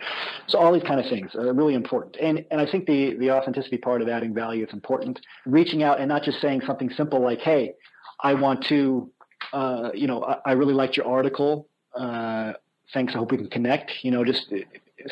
So 0.48 0.58
all 0.58 0.74
these 0.74 0.84
kind 0.84 1.00
of 1.00 1.08
things 1.08 1.36
are 1.36 1.54
really 1.54 1.76
important. 1.76 2.18
And 2.20 2.46
and 2.52 2.60
i 2.60 2.66
think 2.66 2.86
the 2.86 3.16
the 3.18 3.32
authenticity 3.32 3.78
part 3.78 4.02
of 4.02 4.10
adding 4.10 4.34
value 4.34 4.66
is 4.66 4.74
important. 4.74 5.20
Reaching 5.46 5.84
out 5.84 6.00
and 6.00 6.10
not 6.10 6.24
just 6.24 6.42
saying 6.42 6.62
something 6.66 6.90
simple 6.92 7.22
like 7.22 7.40
hey 7.40 7.74
i 8.22 8.34
want 8.34 8.66
to 8.66 9.12
uh, 9.54 9.90
you 9.94 10.08
know 10.08 10.24
I, 10.24 10.38
I, 10.46 10.52
really 10.54 10.74
liked 10.74 10.98
your 10.98 11.08
article. 11.08 11.68
Uh, 11.96 12.54
thanks. 12.94 13.14
I 13.16 13.18
hope 13.18 13.32
we 13.32 13.38
can 13.38 13.50
connect. 13.50 13.92
You 14.04 14.12
know 14.12 14.24
just 14.24 14.52
uh, 14.54 14.58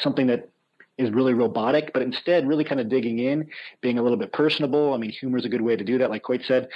something 0.02 0.28
that 0.28 0.50
is 0.98 1.12
really 1.12 1.34
robotic, 1.34 1.92
but 1.94 2.02
instead 2.02 2.48
really 2.48 2.66
kind 2.66 2.82
of 2.82 2.90
digging 2.90 3.20
in, 3.20 3.48
being 3.82 3.98
a 3.98 4.04
little 4.04 4.18
bit 4.18 4.34
personable. 4.34 4.94
I 4.94 4.98
mean, 4.98 5.10
humor 5.10 5.38
is 5.38 5.46
a 5.46 5.50
good 5.50 5.62
way 5.62 5.78
to 5.78 5.84
do 5.84 5.98
that, 5.98 6.10
like 6.10 6.24
Coyte 6.24 6.46
said, 6.46 6.68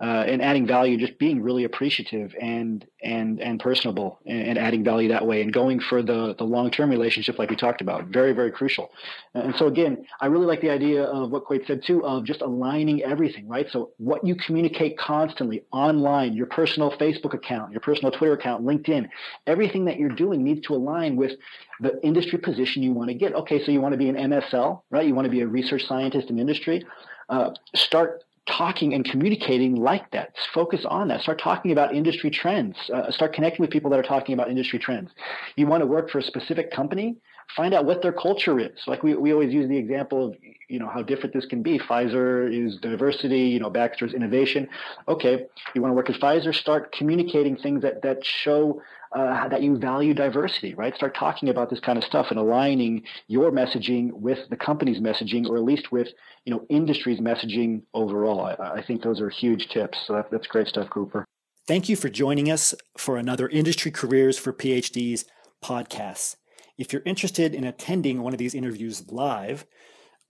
uh, 0.00 0.24
and 0.26 0.40
adding 0.40 0.66
value, 0.66 0.96
just 0.96 1.18
being 1.18 1.42
really 1.42 1.64
appreciative 1.64 2.34
and 2.40 2.86
and 3.02 3.38
and 3.40 3.60
personable, 3.60 4.18
and, 4.24 4.48
and 4.48 4.58
adding 4.58 4.82
value 4.82 5.08
that 5.08 5.26
way, 5.26 5.42
and 5.42 5.52
going 5.52 5.78
for 5.78 6.02
the 6.02 6.34
the 6.38 6.44
long 6.44 6.70
term 6.70 6.88
relationship, 6.88 7.38
like 7.38 7.50
we 7.50 7.56
talked 7.56 7.82
about, 7.82 8.06
very 8.06 8.32
very 8.32 8.50
crucial. 8.50 8.90
And 9.34 9.54
so 9.56 9.66
again, 9.66 10.06
I 10.20 10.26
really 10.26 10.46
like 10.46 10.62
the 10.62 10.70
idea 10.70 11.04
of 11.04 11.30
what 11.30 11.44
Coyte 11.44 11.66
said 11.66 11.82
too, 11.84 12.02
of 12.04 12.24
just 12.24 12.40
aligning 12.40 13.02
everything, 13.02 13.46
right? 13.46 13.66
So 13.70 13.90
what 13.98 14.26
you 14.26 14.34
communicate 14.34 14.96
constantly 14.96 15.64
online, 15.70 16.32
your 16.32 16.46
personal 16.46 16.92
Facebook 16.92 17.34
account, 17.34 17.72
your 17.72 17.80
personal 17.80 18.10
Twitter 18.10 18.32
account, 18.32 18.64
LinkedIn, 18.64 19.06
everything 19.46 19.84
that 19.84 19.98
you're 19.98 20.08
doing 20.08 20.42
needs 20.42 20.66
to 20.68 20.74
align 20.74 21.16
with 21.16 21.32
the 21.80 22.00
industry 22.02 22.38
position 22.38 22.82
you 22.82 22.92
want 22.92 23.08
to 23.08 23.14
get. 23.14 23.34
Okay, 23.34 23.62
so 23.62 23.70
you 23.70 23.82
want 23.82 23.92
to 23.92 23.98
be 23.98 24.08
an 24.08 24.16
MSL, 24.16 24.80
right? 24.90 25.06
You 25.06 25.14
want 25.14 25.26
to 25.26 25.30
be 25.30 25.42
a 25.42 25.46
research 25.46 25.86
scientist 25.86 26.30
in 26.30 26.38
industry. 26.38 26.86
Uh, 27.28 27.50
start 27.74 28.24
talking 28.50 28.94
and 28.94 29.04
communicating 29.04 29.76
like 29.76 30.10
that. 30.10 30.34
Focus 30.52 30.84
on 30.84 31.08
that. 31.08 31.22
Start 31.22 31.40
talking 31.40 31.72
about 31.72 31.94
industry 31.94 32.30
trends. 32.30 32.76
Uh, 32.92 33.10
start 33.10 33.32
connecting 33.32 33.62
with 33.62 33.70
people 33.70 33.90
that 33.90 33.98
are 33.98 34.04
talking 34.04 34.32
about 34.32 34.50
industry 34.50 34.78
trends. 34.78 35.10
You 35.56 35.66
want 35.66 35.82
to 35.82 35.86
work 35.86 36.10
for 36.10 36.18
a 36.18 36.22
specific 36.22 36.70
company? 36.72 37.16
Find 37.56 37.74
out 37.74 37.84
what 37.84 38.00
their 38.02 38.12
culture 38.12 38.60
is. 38.60 38.78
Like 38.86 39.02
we, 39.02 39.14
we 39.14 39.32
always 39.32 39.52
use 39.52 39.68
the 39.68 39.76
example 39.76 40.28
of, 40.28 40.36
you 40.68 40.78
know, 40.78 40.88
how 40.88 41.02
different 41.02 41.34
this 41.34 41.46
can 41.46 41.62
be. 41.62 41.78
Pfizer 41.78 42.48
is 42.48 42.76
diversity, 42.76 43.40
you 43.40 43.58
know, 43.58 43.70
Baxter's 43.70 44.14
innovation. 44.14 44.68
Okay, 45.08 45.46
you 45.74 45.82
want 45.82 45.90
to 45.90 45.96
work 45.96 46.10
at 46.10 46.16
Pfizer? 46.16 46.54
Start 46.54 46.92
communicating 46.92 47.56
things 47.56 47.82
that, 47.82 48.02
that 48.02 48.24
show 48.24 48.80
uh, 49.12 49.48
that 49.48 49.62
you 49.62 49.76
value 49.76 50.14
diversity, 50.14 50.74
right? 50.74 50.94
Start 50.94 51.16
talking 51.16 51.48
about 51.48 51.70
this 51.70 51.80
kind 51.80 51.98
of 51.98 52.04
stuff 52.04 52.26
and 52.30 52.38
aligning 52.38 53.02
your 53.26 53.50
messaging 53.50 54.12
with 54.12 54.38
the 54.50 54.56
company's 54.56 55.00
messaging, 55.00 55.46
or 55.48 55.56
at 55.56 55.64
least 55.64 55.90
with 55.90 56.08
you 56.44 56.54
know 56.54 56.64
industry's 56.68 57.20
messaging 57.20 57.82
overall. 57.92 58.40
I, 58.40 58.54
I 58.78 58.82
think 58.82 59.02
those 59.02 59.20
are 59.20 59.30
huge 59.30 59.68
tips. 59.68 59.98
So 60.06 60.14
that, 60.14 60.30
that's 60.30 60.46
great 60.46 60.68
stuff, 60.68 60.88
Cooper. 60.90 61.24
Thank 61.66 61.88
you 61.88 61.96
for 61.96 62.08
joining 62.08 62.50
us 62.50 62.74
for 62.96 63.16
another 63.16 63.48
Industry 63.48 63.90
Careers 63.90 64.38
for 64.38 64.52
PhDs 64.52 65.24
podcast. 65.62 66.36
If 66.78 66.92
you're 66.92 67.02
interested 67.04 67.54
in 67.54 67.64
attending 67.64 68.22
one 68.22 68.32
of 68.32 68.38
these 68.38 68.54
interviews 68.54 69.10
live, 69.10 69.66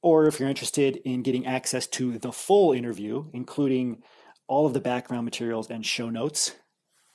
or 0.03 0.27
if 0.27 0.41
you're 0.41 0.49
interested 0.49 0.97
in 1.05 1.23
getting 1.23 1.47
access 1.47 1.87
to 1.89 2.19
the 2.19 2.33
full 2.33 2.73
interview, 2.73 3.27
including 3.33 4.03
all 4.49 4.67
of 4.67 4.75
the 4.75 4.81
background 4.81 5.25
materials 5.25 5.71
and 5.71 5.87
show 5.87 6.11
notes, 6.11 6.57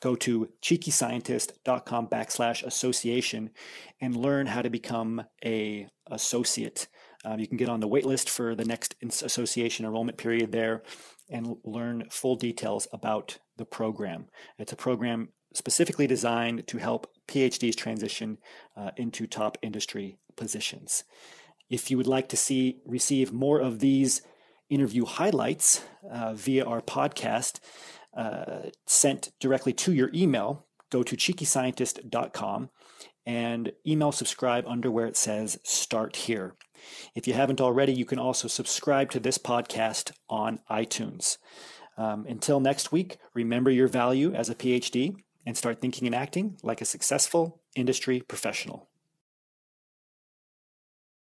go 0.05 0.15
to 0.15 0.47
cheekyscientist.com 0.61 2.07
backslash 2.09 2.63
association 2.63 3.49
and 3.99 4.15
learn 4.15 4.45
how 4.45 4.61
to 4.61 4.69
become 4.69 5.23
a 5.43 5.87
associate. 6.11 6.87
Um, 7.25 7.39
you 7.39 7.47
can 7.47 7.57
get 7.57 7.69
on 7.69 7.79
the 7.79 7.89
waitlist 7.89 8.29
for 8.29 8.53
the 8.53 8.65
next 8.65 8.93
association 9.01 9.83
enrollment 9.83 10.19
period 10.19 10.51
there 10.51 10.83
and 11.27 11.55
learn 11.63 12.03
full 12.11 12.35
details 12.35 12.87
about 12.93 13.39
the 13.57 13.65
program. 13.65 14.27
It's 14.59 14.73
a 14.73 14.75
program 14.75 15.29
specifically 15.55 16.05
designed 16.05 16.67
to 16.67 16.77
help 16.77 17.07
PhDs 17.27 17.75
transition 17.75 18.37
uh, 18.77 18.91
into 18.97 19.25
top 19.25 19.57
industry 19.63 20.19
positions. 20.35 21.03
If 21.67 21.89
you 21.89 21.97
would 21.97 22.13
like 22.15 22.29
to 22.29 22.37
see 22.37 22.81
receive 22.85 23.33
more 23.33 23.59
of 23.59 23.79
these 23.79 24.21
interview 24.69 25.05
highlights 25.05 25.83
uh, 26.11 26.35
via 26.35 26.63
our 26.63 26.81
podcast, 26.81 27.59
uh, 28.15 28.69
sent 28.86 29.32
directly 29.39 29.73
to 29.73 29.93
your 29.93 30.10
email, 30.13 30.65
go 30.89 31.04
to 31.04 31.15
cheekyscientist.com 31.15 32.69
and 33.25 33.71
email 33.86 34.12
subscribe 34.12 34.65
under 34.67 34.91
where 34.91 35.08
it 35.08 35.17
says 35.17 35.60
start 35.63 36.15
here. 36.15 36.56
If 37.15 37.28
you 37.28 37.34
haven't 37.34 37.62
already, 37.62 37.93
you 37.93 38.06
can 38.06 38.19
also 38.19 38.47
subscribe 38.47 39.10
to 39.12 39.19
this 39.19 39.38
podcast 39.38 40.12
on 40.30 40.60
iTunes. 40.69 41.38
Um, 41.97 42.25
until 42.28 42.60
next 42.60 42.91
week, 42.91 43.17
remember 43.34 43.71
your 43.71 43.88
value 43.88 44.34
as 44.34 44.49
a 44.49 44.56
PhD 44.56 45.15
and 45.45 45.58
start 45.58 45.80
thinking 45.80 46.06
and 46.06 46.15
acting 46.15 46.58
like 46.62 46.82
a 46.82 46.86
successful 46.86 47.62
industry 47.75 48.21
professional. 48.21 48.89